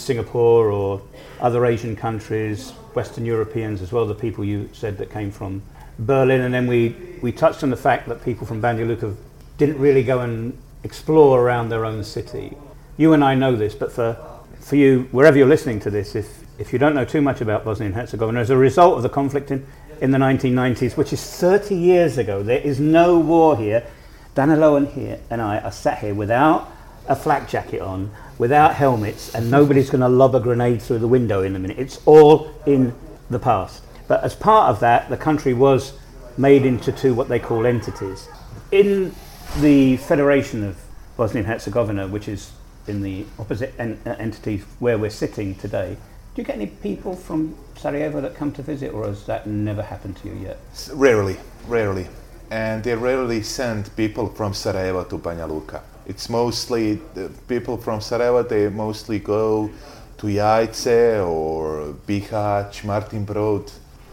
Singapore 0.00 0.70
or 0.70 1.02
other 1.40 1.64
Asian 1.66 1.96
countries, 1.96 2.70
Western 2.94 3.24
Europeans 3.24 3.82
as 3.82 3.92
well, 3.92 4.06
the 4.06 4.14
people 4.14 4.44
you 4.44 4.68
said 4.72 4.98
that 4.98 5.10
came 5.10 5.30
from 5.30 5.62
Berlin. 5.98 6.40
And 6.40 6.52
then 6.52 6.66
we, 6.66 6.96
we 7.22 7.32
touched 7.32 7.62
on 7.62 7.70
the 7.70 7.76
fact 7.76 8.08
that 8.08 8.24
people 8.24 8.46
from 8.46 8.60
Banja 8.60 8.86
Luka 8.86 9.14
didn't 9.58 9.78
really 9.78 10.02
go 10.02 10.20
and 10.20 10.56
explore 10.82 11.40
around 11.40 11.68
their 11.68 11.84
own 11.84 12.02
city. 12.02 12.56
You 12.96 13.12
and 13.12 13.22
I 13.22 13.34
know 13.34 13.56
this, 13.56 13.74
but 13.74 13.92
for, 13.92 14.16
for 14.58 14.76
you, 14.76 15.08
wherever 15.12 15.36
you're 15.36 15.48
listening 15.48 15.80
to 15.80 15.90
this, 15.90 16.14
if, 16.14 16.44
if 16.58 16.72
you 16.72 16.78
don't 16.78 16.94
know 16.94 17.04
too 17.04 17.20
much 17.20 17.40
about 17.40 17.64
Bosnia 17.64 17.86
and 17.86 17.94
Herzegovina, 17.94 18.40
as 18.40 18.50
a 18.50 18.56
result 18.56 18.96
of 18.96 19.02
the 19.02 19.08
conflict 19.08 19.50
in, 19.50 19.66
in 20.00 20.10
the 20.10 20.18
1990s, 20.18 20.96
which 20.96 21.12
is 21.12 21.22
30 21.22 21.74
years 21.74 22.18
ago, 22.18 22.42
there 22.42 22.60
is 22.60 22.80
no 22.80 23.18
war 23.18 23.56
here. 23.56 23.86
Danilo 24.34 24.76
and, 24.76 24.88
here, 24.88 25.18
and 25.28 25.42
I 25.42 25.58
are 25.58 25.72
sat 25.72 25.98
here 25.98 26.14
without 26.14 26.70
a 27.08 27.16
flak 27.16 27.48
jacket 27.48 27.80
on, 27.80 28.10
without 28.38 28.74
helmets, 28.74 29.34
and 29.34 29.50
nobody's 29.50 29.90
going 29.90 30.00
to 30.00 30.08
lob 30.08 30.34
a 30.34 30.40
grenade 30.40 30.80
through 30.80 30.98
the 30.98 31.08
window 31.08 31.42
in 31.42 31.54
a 31.56 31.58
minute. 31.58 31.78
It's 31.78 32.00
all 32.06 32.50
in 32.66 32.94
the 33.28 33.38
past. 33.38 33.82
But 34.08 34.24
as 34.24 34.34
part 34.34 34.70
of 34.70 34.80
that, 34.80 35.08
the 35.08 35.16
country 35.16 35.54
was 35.54 35.92
made 36.36 36.64
into 36.64 36.90
two 36.90 37.14
what 37.14 37.28
they 37.28 37.38
call 37.38 37.66
entities. 37.66 38.28
In 38.72 39.14
the 39.58 39.98
Federation 39.98 40.64
of 40.64 40.78
Bosnia 41.16 41.42
and 41.42 41.52
Herzegovina, 41.52 42.08
which 42.08 42.28
is 42.28 42.52
in 42.86 43.02
the 43.02 43.26
opposite 43.38 43.74
en- 43.78 44.00
uh, 44.06 44.16
entity 44.18 44.62
where 44.78 44.98
we're 44.98 45.10
sitting 45.10 45.54
today, 45.54 45.96
do 46.34 46.42
you 46.42 46.44
get 46.44 46.56
any 46.56 46.66
people 46.66 47.14
from 47.14 47.56
Sarajevo 47.76 48.20
that 48.20 48.34
come 48.34 48.52
to 48.52 48.62
visit, 48.62 48.94
or 48.94 49.06
has 49.06 49.26
that 49.26 49.46
never 49.46 49.82
happened 49.82 50.16
to 50.18 50.28
you 50.28 50.34
yet? 50.34 50.58
Rarely, 50.94 51.36
rarely. 51.66 52.06
And 52.50 52.82
they 52.82 52.94
rarely 52.94 53.42
send 53.42 53.94
people 53.96 54.28
from 54.28 54.54
Sarajevo 54.54 55.04
to 55.04 55.18
Banja 55.18 55.48
Luka. 55.48 55.82
It's 56.10 56.28
mostly 56.28 57.00
people 57.46 57.76
from 57.76 58.00
Sarajevo. 58.00 58.42
They 58.42 58.68
mostly 58.68 59.20
go 59.20 59.70
to 60.18 60.26
Jajce 60.26 61.24
or 61.24 61.94
Bihać, 62.04 62.84
Martin 62.84 63.24
Brod 63.24 63.70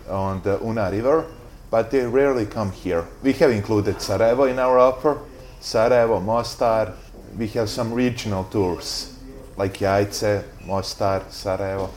on 0.07 0.39
the 0.43 0.63
Una 0.63 0.91
River, 0.91 1.25
but 1.71 1.89
they 1.89 2.05
rarely 2.05 2.45
come 2.45 2.71
here. 2.71 3.03
We 3.23 3.33
have 3.33 3.49
included 3.49 3.99
Sarajevo 3.99 4.43
in 4.43 4.59
our 4.59 4.77
offer. 4.77 5.17
Sarajevo, 5.59 6.19
Mostar. 6.19 6.93
We 7.35 7.47
have 7.47 7.67
some 7.67 7.91
regional 7.91 8.43
tours 8.43 9.17
like 9.57 9.79
Jajce, 9.79 10.43
Mostar, 10.67 11.23
Sarajevo. 11.31 11.89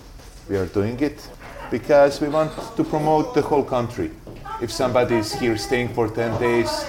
We 0.48 0.56
are 0.56 0.64
doing 0.64 0.98
it 1.00 1.28
because 1.70 2.22
we 2.22 2.30
want 2.30 2.52
to 2.74 2.84
promote 2.84 3.34
the 3.34 3.42
whole 3.42 3.64
country. 3.64 4.12
If 4.62 4.72
somebody 4.72 5.16
is 5.16 5.34
here 5.34 5.58
staying 5.58 5.88
for 5.88 6.08
10 6.08 6.40
days, 6.40 6.86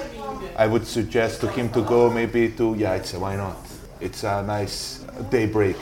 I 0.62 0.67
would 0.67 0.86
suggest 0.86 1.41
to 1.41 1.47
him 1.47 1.71
to 1.71 1.82
go 1.82 2.08
maybe 2.08 2.47
to 2.50 2.76
Jajce. 2.76 3.19
Why 3.19 3.36
not? 3.36 3.58
It's 4.00 4.24
a 4.24 4.43
nice 4.43 5.04
day 5.32 5.47
break. 5.47 5.76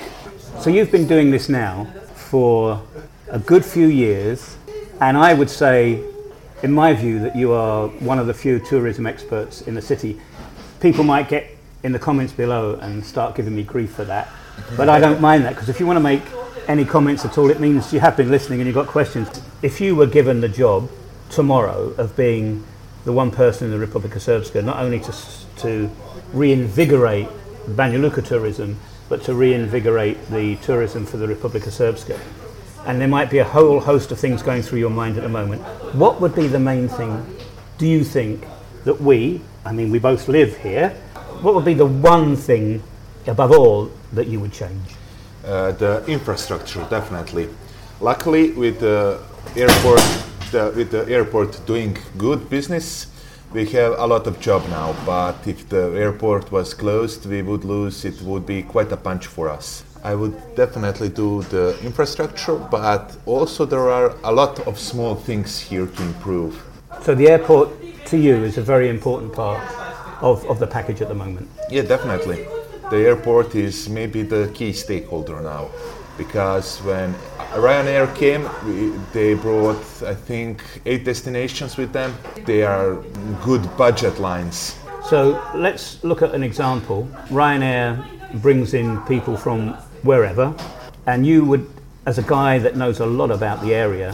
So 0.62 0.70
you've 0.70 0.90
been 0.90 1.06
doing 1.06 1.32
this 1.32 1.50
now 1.50 1.86
for 2.16 2.82
a 3.28 3.40
good 3.40 3.66
few 3.66 3.88
years, 3.88 4.56
and 5.02 5.18
I 5.18 5.34
would 5.34 5.50
say, 5.50 6.02
in 6.64 6.72
my 6.72 6.94
view, 6.94 7.20
that 7.20 7.36
you 7.36 7.52
are 7.52 7.90
one 8.00 8.20
of 8.20 8.28
the 8.28 8.34
few 8.34 8.58
tourism 8.58 9.06
experts 9.06 9.64
in 9.64 9.76
the 9.76 9.82
city. 9.82 10.18
People 10.80 11.04
might 11.04 11.28
get 11.28 11.58
in 11.84 11.92
the 11.92 12.00
comments 12.00 12.32
below 12.32 12.76
and 12.76 13.06
start 13.06 13.36
giving 13.36 13.54
me 13.54 13.64
grief 13.64 13.92
for 13.92 14.06
that, 14.06 14.30
but 14.78 14.88
I 14.88 15.02
don't 15.02 15.20
mind 15.20 15.44
that 15.44 15.56
because 15.56 15.68
if 15.68 15.82
you 15.82 15.88
want 15.88 15.98
to 15.98 16.08
make 16.14 16.24
any 16.70 16.86
comments 16.86 17.26
at 17.26 17.38
all, 17.38 17.50
it 17.50 17.60
means 17.60 17.92
you 17.92 18.00
have 18.00 18.16
been 18.16 18.32
listening 18.32 18.62
and 18.62 18.66
you've 18.66 18.76
got 18.76 18.88
questions. 18.88 19.28
If 19.62 19.82
you 19.82 19.94
were 19.94 20.08
given 20.08 20.40
the 20.40 20.48
job 20.48 20.90
tomorrow 21.30 21.94
of 21.98 22.16
being 22.16 22.64
the 23.10 23.14
one 23.14 23.32
person 23.32 23.66
in 23.66 23.72
the 23.72 23.80
Republic 23.80 24.16
of 24.16 24.22
Srpska, 24.22 24.64
not 24.64 24.78
only 24.78 25.00
to, 25.00 25.12
to 25.58 25.90
reinvigorate 26.32 27.28
Banja 27.70 28.00
Luka 28.00 28.22
tourism, 28.22 28.80
but 29.10 29.24
to 29.24 29.34
reinvigorate 29.34 30.30
the 30.30 30.58
tourism 30.58 31.08
for 31.08 31.18
the 31.18 31.28
Republic 31.28 31.66
of 31.66 31.74
Srpska. 31.74 32.20
And 32.86 33.02
there 33.02 33.08
might 33.08 33.32
be 33.32 33.40
a 33.40 33.44
whole 33.44 33.80
host 33.80 34.12
of 34.12 34.20
things 34.20 34.44
going 34.44 34.62
through 34.62 34.78
your 34.78 34.92
mind 34.92 35.18
at 35.18 35.24
the 35.24 35.30
moment. 35.30 35.64
What 35.96 36.22
would 36.22 36.36
be 36.36 36.46
the 36.46 36.60
main 36.60 36.88
thing, 36.88 37.26
do 37.80 37.88
you 37.88 38.04
think, 38.04 38.46
that 38.84 39.02
we, 39.02 39.42
I 39.66 39.72
mean, 39.72 39.90
we 39.90 39.98
both 39.98 40.28
live 40.28 40.56
here, 40.58 40.92
what 41.42 41.56
would 41.56 41.66
be 41.66 41.74
the 41.74 41.88
one 41.88 42.36
thing 42.36 42.84
above 43.26 43.52
all 43.52 43.92
that 44.14 44.28
you 44.28 44.40
would 44.40 44.54
change? 44.54 44.86
Uh, 45.44 45.72
the 45.72 46.06
infrastructure, 46.06 46.86
definitely. 46.92 47.50
Luckily, 48.02 48.52
with 48.52 48.80
the 48.80 49.20
airport 49.56 50.29
the, 50.52 50.74
with 50.76 50.92
the 50.92 51.08
airport 51.10 51.66
doing 51.66 51.98
good 52.18 52.50
business, 52.50 53.08
we 53.54 53.66
have 53.66 53.94
a 53.98 54.06
lot 54.06 54.28
of 54.28 54.40
job 54.40 54.68
now. 54.70 54.96
But 55.06 55.36
if 55.48 55.68
the 55.70 55.92
airport 55.96 56.52
was 56.52 56.74
closed, 56.74 57.26
we 57.26 57.42
would 57.42 57.64
lose. 57.66 58.06
It 58.06 58.22
would 58.22 58.46
be 58.46 58.64
quite 58.64 58.92
a 58.92 58.98
punch 58.98 59.28
for 59.28 59.50
us. 59.50 59.84
I 60.04 60.16
would 60.16 60.56
definitely 60.56 61.10
do 61.10 61.44
the 61.44 61.78
infrastructure, 61.84 62.56
but 62.56 63.18
also 63.26 63.66
there 63.66 63.90
are 63.90 64.16
a 64.24 64.32
lot 64.32 64.60
of 64.68 64.80
small 64.80 65.16
things 65.16 65.60
here 65.60 65.88
to 65.88 66.04
improve. 66.04 66.64
So 67.02 67.16
the 67.16 67.28
airport 67.30 67.70
to 68.06 68.18
you 68.18 68.44
is 68.44 68.58
a 68.58 68.62
very 68.62 68.90
important 68.90 69.34
part 69.34 69.62
of, 70.22 70.46
of 70.46 70.60
the 70.60 70.68
package 70.68 71.02
at 71.02 71.10
the 71.10 71.16
moment. 71.16 71.50
Yeah, 71.70 71.84
definitely. 71.84 72.48
The 72.90 72.98
airport 72.98 73.56
is 73.56 73.90
maybe 73.90 74.24
the 74.24 74.50
key 74.54 74.74
stakeholder 74.74 75.42
now. 75.42 75.70
Because 76.20 76.80
when 76.84 77.16
Ryanair 77.56 78.14
came, 78.14 78.44
we, 78.68 78.90
they 79.14 79.34
brought 79.34 79.82
I 80.04 80.14
think 80.14 80.62
eight 80.86 81.04
destinations 81.06 81.78
with 81.78 81.92
them. 81.94 82.14
They 82.46 82.62
are 82.64 82.96
good 83.42 83.64
budget 83.78 84.20
lines. 84.20 84.78
So 85.10 85.42
let's 85.56 86.04
look 86.04 86.22
at 86.22 86.36
an 86.36 86.44
example. 86.44 87.08
Ryanair 87.30 88.06
brings 88.42 88.74
in 88.74 89.02
people 89.14 89.36
from 89.36 89.70
wherever, 90.04 90.54
and 91.08 91.26
you 91.26 91.46
would, 91.46 91.68
as 92.06 92.18
a 92.20 92.24
guy 92.24 92.60
that 92.60 92.76
knows 92.76 93.00
a 93.00 93.06
lot 93.06 93.32
about 93.32 93.62
the 93.62 93.74
area, 93.74 94.12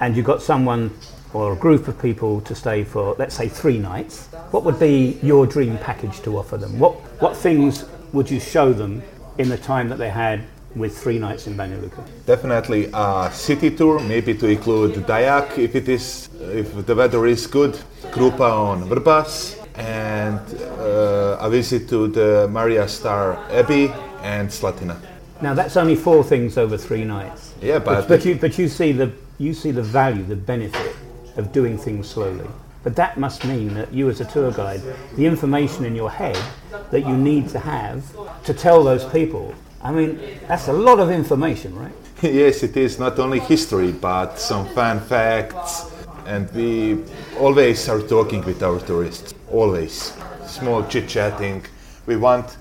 and 0.00 0.16
you 0.16 0.22
got 0.22 0.42
someone 0.42 0.90
or 1.32 1.52
a 1.52 1.56
group 1.56 1.88
of 1.88 2.00
people 2.00 2.40
to 2.42 2.54
stay 2.54 2.84
for, 2.84 3.14
let's 3.18 3.34
say, 3.34 3.48
three 3.48 3.78
nights, 3.78 4.26
what 4.50 4.64
would 4.64 4.78
be 4.78 5.18
your 5.22 5.46
dream 5.46 5.78
package 5.78 6.20
to 6.22 6.38
offer 6.38 6.56
them? 6.56 6.78
What, 6.78 6.94
what 7.22 7.36
things 7.36 7.84
would 8.12 8.30
you 8.30 8.40
show 8.40 8.72
them 8.72 9.02
in 9.36 9.48
the 9.48 9.58
time 9.58 9.88
that 9.90 9.98
they 9.98 10.10
had 10.10 10.44
with 10.74 10.96
three 10.96 11.18
nights 11.18 11.46
in 11.46 11.56
Banja 11.56 11.80
Luka? 11.80 12.04
Definitely 12.26 12.90
a 12.92 13.30
city 13.32 13.70
tour, 13.70 14.00
maybe 14.00 14.34
to 14.34 14.46
include 14.46 14.94
Dayak 15.06 15.58
if 15.58 15.74
it 15.74 15.88
is, 15.88 16.28
if 16.40 16.86
the 16.86 16.94
weather 16.94 17.26
is 17.26 17.46
good, 17.46 17.78
Krupa 18.10 18.50
on 18.50 18.88
Vrbas, 18.88 19.56
and 19.76 20.40
uh, 20.80 21.38
a 21.40 21.48
visit 21.50 21.88
to 21.88 22.08
the 22.08 22.48
Maria 22.50 22.86
Star 22.88 23.38
Abbey 23.50 23.92
and 24.22 24.48
Slatina. 24.48 24.96
Now 25.40 25.54
that's 25.54 25.76
only 25.76 25.94
four 25.94 26.24
things 26.24 26.58
over 26.58 26.76
three 26.76 27.04
nights. 27.04 27.54
Yeah, 27.62 27.78
but, 27.78 28.00
but, 28.00 28.08
but 28.08 28.24
you 28.24 28.34
but 28.34 28.58
you 28.58 28.68
see 28.68 28.92
the 28.92 29.12
you 29.38 29.54
see 29.54 29.70
the 29.70 29.82
value, 29.82 30.24
the 30.24 30.36
benefit 30.36 30.96
of 31.36 31.52
doing 31.52 31.78
things 31.78 32.08
slowly. 32.08 32.48
But 32.82 32.96
that 32.96 33.18
must 33.18 33.44
mean 33.44 33.74
that 33.74 33.92
you, 33.92 34.08
as 34.08 34.20
a 34.20 34.24
tour 34.24 34.50
guide, 34.50 34.82
the 35.14 35.26
information 35.26 35.84
in 35.84 35.94
your 35.94 36.10
head 36.10 36.38
that 36.90 37.06
you 37.06 37.16
need 37.16 37.48
to 37.50 37.58
have 37.58 38.04
to 38.44 38.54
tell 38.54 38.82
those 38.82 39.04
people. 39.04 39.54
I 39.82 39.92
mean, 39.92 40.20
that's 40.48 40.68
a 40.68 40.72
lot 40.72 40.98
of 40.98 41.10
information, 41.10 41.74
right? 41.76 41.92
yes, 42.22 42.62
it 42.62 42.76
is 42.76 42.98
not 42.98 43.18
only 43.18 43.38
history 43.38 43.92
but 43.92 44.38
some 44.38 44.66
fun 44.74 45.00
facts, 45.00 45.90
and 46.26 46.52
we 46.52 47.04
always 47.38 47.88
are 47.88 48.02
talking 48.02 48.44
with 48.44 48.62
our 48.62 48.80
tourists. 48.80 49.34
Always, 49.50 50.12
small 50.46 50.84
chit 50.84 51.08
chatting. 51.08 51.64
We 52.06 52.16
want 52.16 52.56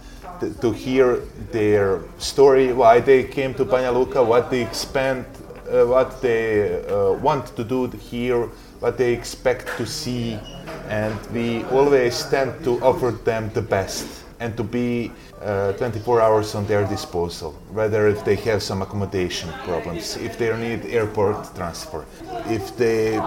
to 0.62 0.72
hear 0.72 1.18
their 1.52 2.02
story, 2.20 2.72
why 2.72 3.00
they 3.00 3.24
came 3.24 3.54
to 3.56 3.66
Banja 3.66 3.94
Luka, 3.94 4.24
what 4.24 4.52
they 4.52 4.68
spent, 4.72 5.26
uh, 5.70 5.86
what 5.86 6.22
they 6.22 6.86
uh, 6.86 7.14
want 7.14 7.56
to 7.56 7.64
do 7.64 7.88
here, 7.88 8.48
what 8.80 8.98
they 8.98 9.14
expect 9.14 9.68
to 9.78 9.86
see, 9.86 10.40
and 10.88 11.20
we 11.32 11.64
always 11.66 12.24
tend 12.26 12.64
to 12.64 12.80
offer 12.84 13.12
them 13.12 13.50
the 13.54 13.62
best 13.62 14.08
and 14.40 14.56
to 14.56 14.64
be 14.64 15.12
uh, 15.42 15.74
24 15.74 16.22
hours 16.22 16.56
on 16.56 16.66
their 16.66 16.86
disposal, 16.88 17.52
whether 17.72 18.08
if 18.08 18.26
they 18.26 18.36
have 18.36 18.64
some 18.64 18.82
accommodation 18.82 19.50
problems, 19.64 20.18
if 20.18 20.38
they 20.38 20.56
need 20.58 20.86
airport 20.92 21.56
transfer, 21.56 22.06
if 22.48 22.76
they 22.76 23.20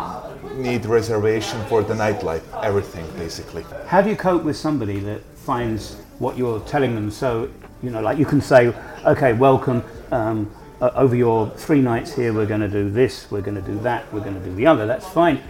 need 0.55 0.85
reservation 0.87 1.63
for 1.67 1.83
the 1.83 1.95
nightlife, 1.95 2.43
everything 2.63 3.07
basically. 3.17 3.65
How 3.87 4.03
do 4.03 4.11
you 4.11 4.17
cope 4.17 4.43
with 4.43 4.57
somebody 4.57 4.99
that 5.01 5.23
finds 5.37 5.97
what 6.19 6.37
you're 6.37 6.61
telling 6.61 6.95
them 6.95 7.11
so, 7.11 7.51
you 7.83 7.91
know, 7.91 8.01
like 8.01 8.19
you 8.19 8.27
can 8.27 8.41
say, 8.41 8.75
okay, 9.07 9.33
welcome, 9.33 9.83
um, 10.11 10.51
over 10.81 11.15
your 11.15 11.49
three 11.51 11.81
nights 11.81 12.15
here, 12.15 12.33
we're 12.33 12.47
going 12.47 12.61
to 12.61 12.69
do 12.69 12.91
this, 12.91 13.31
we're 13.31 13.41
going 13.41 13.55
to 13.55 13.63
do 13.63 13.79
that, 13.81 14.11
we're 14.13 14.21
going 14.21 14.35
to 14.35 14.45
do 14.45 14.55
the 14.55 14.67
other, 14.67 14.87
that's 14.87 15.07
fine. 15.09 15.41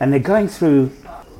And 0.00 0.12
they're 0.12 0.20
going 0.20 0.48
through 0.48 0.90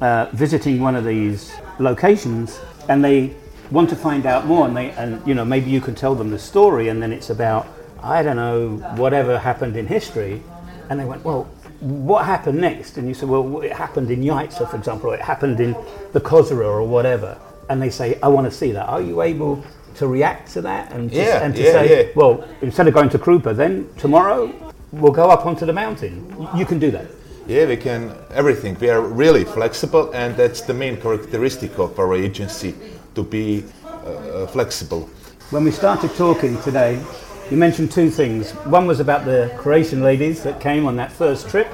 uh, 0.01 0.29
visiting 0.33 0.81
one 0.81 0.95
of 0.95 1.05
these 1.05 1.53
locations 1.79 2.61
and 2.89 3.05
they 3.05 3.35
want 3.71 3.91
to 3.91 3.97
find 3.97 4.27
out 4.27 4.47
more 4.47 4.67
and 4.67 4.77
they 4.77 4.91
and 4.93 5.25
you 5.27 5.35
know 5.35 5.45
maybe 5.45 5.71
you 5.71 5.81
can 5.81 5.95
tell 5.95 6.15
them 6.15 6.31
the 6.31 6.39
story 6.39 6.89
and 6.89 7.03
then 7.03 7.13
it's 7.13 7.31
about 7.31 7.67
I 8.03 8.23
don't 8.23 8.37
know 8.37 8.77
whatever 8.97 9.39
happened 9.39 9.77
in 9.77 9.87
history. 9.87 10.43
And 10.91 10.99
they 10.99 11.05
went 11.05 11.25
well 11.25 11.45
what 11.81 12.25
happened 12.25 12.61
next? 12.61 12.97
And 12.97 13.07
you 13.09 13.15
said 13.15 13.29
well 13.29 13.61
it 13.61 13.73
happened 13.73 14.11
in 14.11 14.23
Jajce 14.23 14.69
for 14.69 14.77
example 14.77 15.11
or 15.11 15.15
it 15.15 15.21
happened 15.21 15.61
in 15.61 15.77
the 16.13 16.21
Kozara 16.21 16.65
or 16.65 16.83
whatever. 16.87 17.39
And 17.69 17.81
they 17.83 17.91
say 17.91 18.19
I 18.23 18.29
want 18.29 18.47
to 18.47 18.51
see 18.51 18.73
that. 18.73 18.89
Are 18.89 19.03
you 19.03 19.21
able 19.23 19.63
to 19.97 20.07
react 20.07 20.53
to 20.53 20.63
that 20.63 20.93
and 20.93 21.11
to, 21.11 21.17
Yeah, 21.17 21.43
and 21.45 21.55
to 21.55 21.63
yeah, 21.63 21.73
say 21.73 22.07
yeah. 22.07 22.13
well 22.15 22.45
instead 22.63 22.89
of 22.89 22.95
going 22.95 23.11
to 23.11 23.19
Krupa 23.19 23.55
then 23.55 23.89
tomorrow 23.99 24.53
we'll 24.93 25.13
go 25.13 25.31
up 25.31 25.45
onto 25.45 25.67
the 25.67 25.73
mountain. 25.73 26.35
You 26.57 26.65
can 26.65 26.79
do 26.79 26.91
that. 26.93 27.07
Yeah, 27.47 27.65
we 27.67 27.77
can 27.77 28.15
everything. 28.31 28.77
We 28.79 28.91
are 28.91 29.01
really 29.01 29.45
flexible, 29.45 30.11
and 30.13 30.37
that's 30.37 30.61
the 30.61 30.75
main 30.75 30.99
characteristic 30.99 31.79
of 31.79 31.99
our 31.99 32.15
agency 32.15 32.75
to 33.19 33.25
be 33.25 33.65
uh, 33.85 34.47
flexible. 34.47 35.03
When 35.51 35.65
we 35.65 35.73
started 35.73 36.15
talking 36.15 36.61
today, 36.63 37.03
you 37.51 37.57
mentioned 37.57 37.91
two 37.91 38.11
things. 38.11 38.53
One 38.67 38.87
was 38.87 39.01
about 39.01 39.25
the 39.25 39.53
Croatian 39.59 40.03
ladies 40.03 40.43
that 40.45 40.61
came 40.61 40.87
on 40.87 40.95
that 40.97 41.11
first 41.11 41.49
trip, 41.49 41.69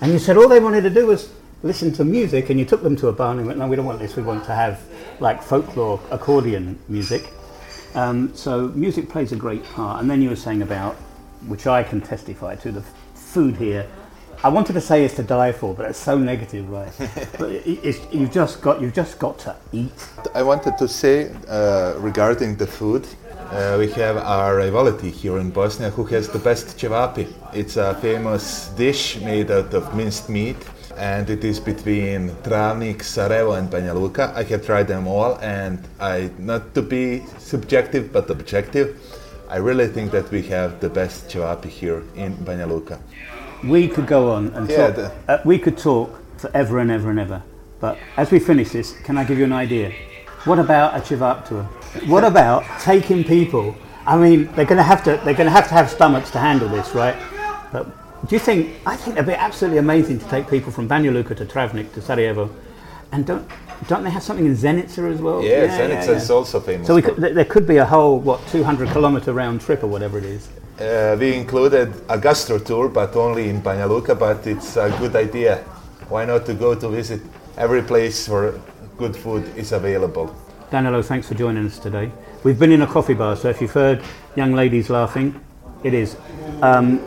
and 0.00 0.12
you 0.12 0.18
said 0.18 0.36
all 0.36 0.48
they 0.48 0.60
wanted 0.60 0.82
to 0.82 0.90
do 0.90 1.06
was 1.06 1.30
listen 1.62 1.92
to 1.92 2.04
music, 2.04 2.48
and 2.48 2.58
you 2.58 2.64
took 2.64 2.82
them 2.82 2.96
to 2.96 3.08
a 3.08 3.12
bar 3.12 3.32
and 3.32 3.46
went, 3.46 3.58
No, 3.58 3.66
we 3.66 3.76
don't 3.76 3.84
want 3.84 3.98
this, 3.98 4.16
we 4.16 4.22
want 4.22 4.44
to 4.44 4.54
have 4.54 4.80
like 5.20 5.42
folklore 5.42 6.00
accordion 6.10 6.78
music. 6.88 7.32
Um, 7.94 8.34
so 8.34 8.68
music 8.68 9.08
plays 9.08 9.32
a 9.32 9.36
great 9.36 9.64
part. 9.64 10.00
And 10.00 10.10
then 10.10 10.22
you 10.22 10.30
were 10.30 10.36
saying 10.36 10.62
about, 10.62 10.94
which 11.48 11.66
I 11.66 11.82
can 11.82 12.00
testify 12.00 12.54
to, 12.56 12.72
the 12.72 12.82
food 13.14 13.56
here. 13.56 13.86
I 14.44 14.48
wanted 14.48 14.74
to 14.74 14.80
say 14.80 15.04
it's 15.04 15.16
to 15.16 15.24
die 15.24 15.50
for, 15.50 15.74
but 15.74 15.86
it's 15.90 15.98
so 15.98 16.16
negative, 16.16 16.70
right? 16.70 16.92
but 17.38 17.66
you've 17.66 18.30
just 18.30 18.60
got 18.60 18.80
you've 18.80 18.94
just 18.94 19.18
got 19.18 19.36
to 19.40 19.56
eat. 19.72 20.08
I 20.32 20.44
wanted 20.44 20.78
to 20.78 20.86
say 20.86 21.32
uh, 21.48 21.94
regarding 21.98 22.54
the 22.54 22.66
food. 22.66 23.04
Uh, 23.50 23.76
we 23.78 23.90
have 23.92 24.16
our 24.18 24.56
rivality 24.56 25.10
here 25.10 25.38
in 25.38 25.50
Bosnia 25.50 25.90
who 25.90 26.04
has 26.04 26.28
the 26.28 26.38
best 26.38 26.76
cevapi. 26.78 27.26
It's 27.52 27.76
a 27.78 27.94
famous 27.94 28.68
dish 28.76 29.20
made 29.22 29.50
out 29.50 29.74
of 29.74 29.92
minced 29.96 30.28
meat 30.28 30.56
and 30.98 31.28
it 31.30 31.42
is 31.44 31.58
between 31.58 32.30
Travnik, 32.42 33.02
Sarajevo 33.02 33.52
and 33.52 33.70
Banja 33.70 33.94
Luka. 33.94 34.32
I 34.36 34.42
have 34.44 34.66
tried 34.66 34.86
them 34.86 35.08
all 35.08 35.36
and 35.38 35.78
I, 35.98 36.30
not 36.38 36.74
to 36.74 36.82
be 36.82 37.24
subjective 37.38 38.12
but 38.12 38.28
objective, 38.28 39.00
I 39.48 39.56
really 39.56 39.88
think 39.88 40.12
that 40.12 40.30
we 40.30 40.42
have 40.42 40.78
the 40.80 40.90
best 40.90 41.28
cevapi 41.28 41.70
here 41.70 42.02
in 42.16 42.36
Banja 42.36 42.68
Luka. 42.68 43.00
We 43.64 43.88
could 43.88 44.06
go 44.06 44.30
on 44.32 44.48
and 44.54 44.68
Yeah, 44.70 44.86
talk. 44.86 44.94
the- 44.96 45.10
uh, 45.28 45.38
we 45.44 45.58
could 45.58 45.76
talk 45.78 46.18
forever 46.38 46.78
and 46.78 46.90
ever 46.90 47.10
and 47.10 47.18
ever. 47.18 47.42
But 47.80 47.98
as 48.16 48.30
we 48.30 48.38
finish 48.38 48.70
this, 48.70 48.92
can 49.04 49.16
I 49.18 49.24
give 49.24 49.38
you 49.38 49.44
an 49.44 49.52
idea? 49.52 49.92
What 50.44 50.58
about 50.58 50.96
a 50.96 51.00
Cevap 51.00 51.46
tour? 51.48 51.64
What 52.06 52.24
about 52.24 52.64
taking 52.80 53.24
people? 53.24 53.74
I 54.06 54.16
mean, 54.16 54.48
they're 54.54 54.64
going 54.64 54.78
to 54.78 54.82
have 54.82 55.02
to. 55.04 55.20
They're 55.24 55.34
going 55.34 55.46
to 55.46 55.50
have 55.50 55.68
to 55.68 55.74
have 55.74 55.90
stomachs 55.90 56.30
to 56.32 56.38
handle 56.38 56.68
this, 56.68 56.94
right? 56.94 57.16
But 57.72 57.86
do 58.28 58.34
you 58.34 58.38
think? 58.38 58.70
I 58.86 58.96
think 58.96 59.16
it'd 59.16 59.26
be 59.26 59.34
absolutely 59.34 59.78
amazing 59.78 60.18
to 60.20 60.24
take 60.28 60.48
people 60.48 60.72
from 60.72 60.88
Banja 60.88 61.12
Luka 61.12 61.34
to 61.34 61.44
Travnik 61.44 61.92
to 61.94 62.00
Sarajevo, 62.00 62.50
and 63.12 63.26
don't 63.26 63.46
don't 63.86 64.02
they 64.04 64.10
have 64.10 64.22
something 64.22 64.46
in 64.46 64.56
Zenica 64.56 65.12
as 65.12 65.20
well? 65.20 65.42
Yes, 65.42 65.78
and 65.78 65.92
it's, 65.92 66.08
it's 66.08 66.30
also 66.30 66.58
famous. 66.60 66.86
So 66.86 66.94
we 66.94 67.02
could, 67.02 67.16
there 67.16 67.34
there 67.34 67.44
could 67.44 67.66
be 67.66 67.76
a 67.76 67.84
whole 67.84 68.18
what 68.18 68.40
200 68.48 68.88
kilometer 68.90 69.32
round 69.32 69.60
trip 69.60 69.82
or 69.82 69.88
whatever 69.88 70.18
it 70.18 70.24
is. 70.24 70.48
Uh, 70.78 71.16
we 71.18 71.34
included 71.34 71.92
a 72.08 72.16
gastro 72.16 72.56
tour, 72.56 72.88
but 72.88 73.16
only 73.16 73.48
in 73.48 73.60
Banja 73.60 73.88
Luka, 73.88 74.14
but 74.14 74.46
it's 74.46 74.76
a 74.76 74.88
good 75.00 75.16
idea. 75.16 75.56
Why 76.08 76.24
not 76.24 76.46
to 76.46 76.54
go 76.54 76.76
to 76.76 76.88
visit 76.88 77.20
every 77.56 77.82
place 77.82 78.28
where 78.28 78.54
good 78.96 79.16
food 79.16 79.44
is 79.56 79.72
available? 79.72 80.32
Danilo, 80.70 81.02
thanks 81.02 81.26
for 81.26 81.34
joining 81.34 81.66
us 81.66 81.80
today. 81.80 82.12
We've 82.44 82.60
been 82.60 82.70
in 82.70 82.82
a 82.82 82.86
coffee 82.86 83.14
bar, 83.14 83.34
so 83.34 83.48
if 83.48 83.60
you've 83.60 83.72
heard 83.72 84.04
young 84.36 84.52
ladies 84.52 84.88
laughing, 84.88 85.44
it 85.82 85.94
is. 85.94 86.16
Um, 86.62 87.00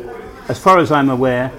as 0.50 0.60
far 0.60 0.80
as 0.80 0.92
I'm 0.92 1.10
aware, 1.10 1.50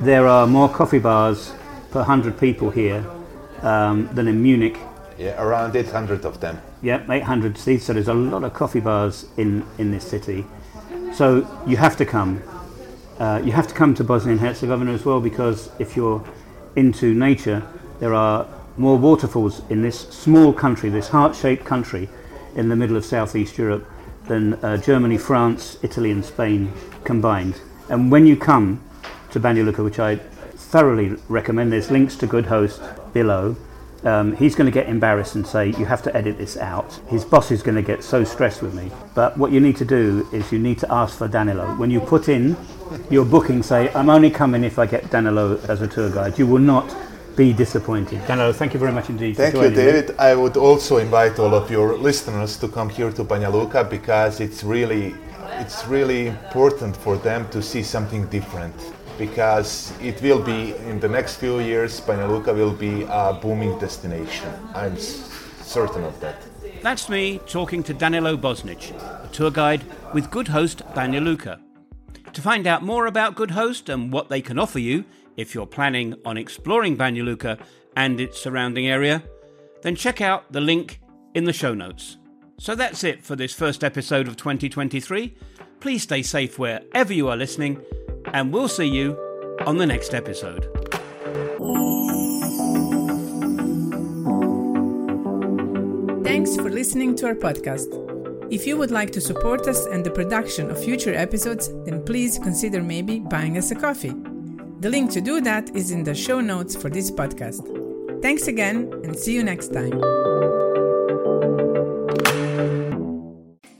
there 0.00 0.26
are 0.26 0.48
more 0.48 0.68
coffee 0.68 0.98
bars 0.98 1.52
per 1.92 2.00
100 2.00 2.36
people 2.36 2.70
here 2.70 3.06
um, 3.62 4.08
than 4.12 4.26
in 4.26 4.42
Munich. 4.42 4.76
Yeah, 5.16 5.40
around 5.40 5.76
800 5.76 6.24
of 6.24 6.40
them. 6.40 6.60
Yep, 6.82 7.10
800 7.10 7.56
seats, 7.56 7.84
so 7.84 7.92
there's 7.92 8.08
a 8.08 8.14
lot 8.14 8.42
of 8.42 8.54
coffee 8.54 8.80
bars 8.80 9.26
in, 9.36 9.64
in 9.78 9.92
this 9.92 10.04
city. 10.04 10.44
So 11.12 11.46
you 11.66 11.76
have 11.76 11.96
to 11.96 12.06
come. 12.06 12.42
Uh, 13.18 13.42
you 13.44 13.52
have 13.52 13.66
to 13.68 13.74
come 13.74 13.94
to 13.94 14.04
Bosnia 14.04 14.32
and 14.32 14.40
Herzegovina 14.40 14.92
as 14.92 15.04
well 15.04 15.20
because 15.20 15.70
if 15.78 15.96
you're 15.96 16.24
into 16.76 17.14
nature, 17.14 17.62
there 17.98 18.14
are 18.14 18.46
more 18.76 18.96
waterfalls 18.96 19.62
in 19.68 19.82
this 19.82 20.00
small 20.08 20.52
country, 20.52 20.88
this 20.88 21.08
heart 21.08 21.36
shaped 21.36 21.64
country 21.64 22.08
in 22.54 22.68
the 22.68 22.76
middle 22.76 22.96
of 22.96 23.04
southeast 23.04 23.58
Europe 23.58 23.86
than 24.26 24.54
uh, 24.64 24.76
Germany, 24.76 25.18
France, 25.18 25.76
Italy, 25.82 26.10
and 26.10 26.24
Spain 26.24 26.72
combined. 27.04 27.60
And 27.88 28.10
when 28.10 28.26
you 28.26 28.36
come 28.36 28.80
to 29.32 29.40
Banja 29.40 29.64
Luka, 29.64 29.82
which 29.82 29.98
I 29.98 30.16
thoroughly 30.16 31.16
recommend, 31.28 31.72
there's 31.72 31.90
links 31.90 32.16
to 32.16 32.26
Good 32.26 32.46
Host 32.46 32.80
below. 33.12 33.56
Um, 34.04 34.34
he's 34.36 34.54
going 34.54 34.66
to 34.66 34.72
get 34.72 34.88
embarrassed 34.88 35.34
and 35.34 35.46
say, 35.46 35.68
You 35.68 35.84
have 35.84 36.02
to 36.04 36.16
edit 36.16 36.38
this 36.38 36.56
out. 36.56 36.92
His 37.08 37.24
boss 37.24 37.50
is 37.50 37.62
going 37.62 37.74
to 37.74 37.82
get 37.82 38.02
so 38.02 38.24
stressed 38.24 38.62
with 38.62 38.74
me. 38.74 38.90
But 39.14 39.36
what 39.36 39.52
you 39.52 39.60
need 39.60 39.76
to 39.76 39.84
do 39.84 40.26
is 40.32 40.50
you 40.52 40.58
need 40.58 40.78
to 40.78 40.92
ask 40.92 41.18
for 41.18 41.28
Danilo. 41.28 41.74
When 41.76 41.90
you 41.90 42.00
put 42.00 42.28
in 42.28 42.56
your 43.10 43.24
booking, 43.24 43.62
say, 43.62 43.92
I'm 43.92 44.08
only 44.08 44.30
coming 44.30 44.64
if 44.64 44.78
I 44.78 44.86
get 44.86 45.10
Danilo 45.10 45.58
as 45.68 45.82
a 45.82 45.86
tour 45.86 46.10
guide. 46.10 46.38
You 46.38 46.46
will 46.46 46.58
not 46.58 46.94
be 47.36 47.52
disappointed. 47.52 48.26
Danilo, 48.26 48.52
thank 48.52 48.74
you 48.74 48.80
very 48.80 48.92
much 48.92 49.08
indeed 49.08 49.36
Thank 49.36 49.54
for 49.54 49.64
you, 49.64 49.70
joining 49.70 49.86
me. 49.86 49.92
David. 49.92 50.16
I 50.18 50.34
would 50.34 50.56
also 50.56 50.96
invite 50.96 51.38
all 51.38 51.54
of 51.54 51.70
your 51.70 51.96
listeners 51.96 52.56
to 52.58 52.68
come 52.68 52.88
here 52.88 53.12
to 53.12 53.24
Banja 53.24 53.52
Luka 53.52 53.84
because 53.84 54.40
it's 54.40 54.64
really 54.64 55.14
it's 55.58 55.86
really 55.86 56.28
important 56.28 56.96
for 56.96 57.16
them 57.16 57.48
to 57.50 57.62
see 57.62 57.82
something 57.82 58.26
different 58.28 58.74
because 59.20 59.92
it 60.00 60.20
will 60.22 60.42
be 60.42 60.74
in 60.88 60.98
the 60.98 61.08
next 61.08 61.36
few 61.36 61.60
years 61.60 62.00
Banja 62.00 62.26
Luka 62.26 62.54
will 62.54 62.72
be 62.72 63.02
a 63.02 63.34
booming 63.34 63.78
destination. 63.78 64.50
I'm 64.74 64.96
certain 64.96 66.04
of 66.04 66.18
that. 66.20 66.36
That's 66.80 67.10
me 67.10 67.38
talking 67.46 67.82
to 67.82 67.92
Danilo 67.92 68.38
Bosnić, 68.38 68.92
a 69.22 69.28
tour 69.28 69.50
guide 69.50 69.84
with 70.14 70.30
Good 70.30 70.48
Host 70.48 70.78
Banja 70.94 71.22
Luka. 71.22 71.60
To 72.32 72.40
find 72.40 72.66
out 72.66 72.82
more 72.82 73.04
about 73.06 73.34
Good 73.34 73.50
Host 73.50 73.90
and 73.90 74.10
what 74.10 74.30
they 74.30 74.40
can 74.40 74.58
offer 74.58 74.78
you 74.78 75.04
if 75.36 75.54
you're 75.54 75.66
planning 75.66 76.14
on 76.24 76.38
exploring 76.38 76.96
Banja 76.96 77.22
Luka 77.22 77.58
and 77.94 78.18
its 78.20 78.40
surrounding 78.40 78.88
area, 78.88 79.22
then 79.82 79.96
check 79.96 80.22
out 80.22 80.50
the 80.50 80.62
link 80.62 80.98
in 81.34 81.44
the 81.44 81.52
show 81.52 81.74
notes. 81.74 82.16
So 82.58 82.74
that's 82.74 83.04
it 83.04 83.22
for 83.22 83.36
this 83.36 83.52
first 83.52 83.84
episode 83.84 84.28
of 84.28 84.38
2023. 84.38 85.36
Please 85.78 86.04
stay 86.04 86.22
safe 86.22 86.58
wherever 86.58 87.12
you 87.12 87.28
are 87.28 87.36
listening, 87.36 87.82
and 88.32 88.52
we'll 88.52 88.68
see 88.68 88.86
you 88.86 89.16
on 89.66 89.76
the 89.76 89.86
next 89.86 90.14
episode. 90.14 90.68
Thanks 96.24 96.56
for 96.56 96.70
listening 96.70 97.16
to 97.16 97.26
our 97.26 97.34
podcast. 97.34 97.88
If 98.50 98.66
you 98.66 98.76
would 98.76 98.90
like 98.90 99.10
to 99.12 99.20
support 99.20 99.66
us 99.66 99.86
and 99.86 100.04
the 100.04 100.10
production 100.10 100.70
of 100.70 100.82
future 100.82 101.14
episodes, 101.14 101.68
then 101.84 102.04
please 102.04 102.38
consider 102.38 102.82
maybe 102.82 103.20
buying 103.20 103.58
us 103.58 103.70
a 103.70 103.74
coffee. 103.74 104.14
The 104.80 104.88
link 104.88 105.10
to 105.12 105.20
do 105.20 105.40
that 105.42 105.74
is 105.76 105.90
in 105.90 106.04
the 106.04 106.14
show 106.14 106.40
notes 106.40 106.74
for 106.74 106.88
this 106.88 107.10
podcast. 107.10 108.22
Thanks 108.22 108.48
again, 108.48 108.92
and 109.04 109.16
see 109.16 109.34
you 109.34 109.42
next 109.42 109.72
time. 109.72 110.59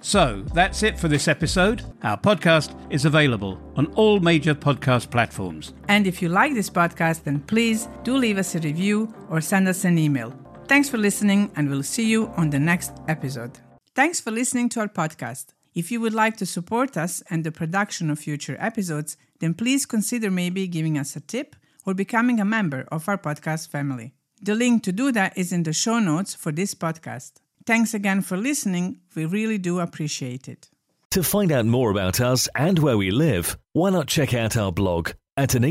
So 0.02 0.42
that's 0.54 0.82
it 0.82 0.98
for 0.98 1.08
this 1.08 1.28
episode. 1.28 1.82
Our 2.02 2.16
podcast 2.16 2.74
is 2.90 3.04
available 3.04 3.60
on 3.76 3.86
all 3.94 4.18
major 4.18 4.54
podcast 4.54 5.10
platforms. 5.10 5.74
And 5.88 6.06
if 6.06 6.22
you 6.22 6.28
like 6.30 6.54
this 6.54 6.70
podcast, 6.70 7.24
then 7.24 7.40
please 7.40 7.88
do 8.02 8.16
leave 8.16 8.38
us 8.38 8.54
a 8.54 8.60
review 8.60 9.14
or 9.28 9.40
send 9.40 9.68
us 9.68 9.84
an 9.84 9.98
email. 9.98 10.32
Thanks 10.68 10.88
for 10.88 10.98
listening, 10.98 11.50
and 11.56 11.68
we'll 11.68 11.82
see 11.82 12.08
you 12.08 12.28
on 12.36 12.50
the 12.50 12.58
next 12.58 12.92
episode. 13.08 13.58
Thanks 13.94 14.20
for 14.20 14.30
listening 14.30 14.68
to 14.70 14.80
our 14.80 14.88
podcast. 14.88 15.48
If 15.74 15.92
you 15.92 16.00
would 16.00 16.14
like 16.14 16.36
to 16.38 16.46
support 16.46 16.96
us 16.96 17.22
and 17.28 17.44
the 17.44 17.52
production 17.52 18.10
of 18.10 18.18
future 18.18 18.56
episodes, 18.58 19.16
then 19.40 19.54
please 19.54 19.84
consider 19.84 20.30
maybe 20.30 20.66
giving 20.66 20.96
us 20.96 21.14
a 21.14 21.20
tip 21.20 21.56
or 21.84 21.92
becoming 21.92 22.40
a 22.40 22.44
member 22.44 22.86
of 22.90 23.08
our 23.08 23.18
podcast 23.18 23.68
family. 23.68 24.14
The 24.40 24.54
link 24.54 24.82
to 24.84 24.92
do 24.92 25.12
that 25.12 25.36
is 25.36 25.52
in 25.52 25.64
the 25.64 25.72
show 25.72 25.98
notes 25.98 26.34
for 26.34 26.52
this 26.52 26.74
podcast. 26.74 27.32
Thanks 27.66 27.94
again 27.94 28.22
for 28.22 28.36
listening. 28.36 29.00
We 29.14 29.26
really 29.26 29.58
do 29.58 29.80
appreciate 29.80 30.48
it. 30.48 30.70
To 31.12 31.22
find 31.22 31.50
out 31.50 31.66
more 31.66 31.90
about 31.90 32.20
us 32.20 32.48
and 32.54 32.78
where 32.78 32.96
we 32.96 33.10
live, 33.10 33.58
why 33.72 33.90
not 33.90 34.06
check 34.06 34.32
out 34.32 34.56
our 34.56 34.72
blog 34.72 35.10
at 35.36 35.54
an 35.54 35.64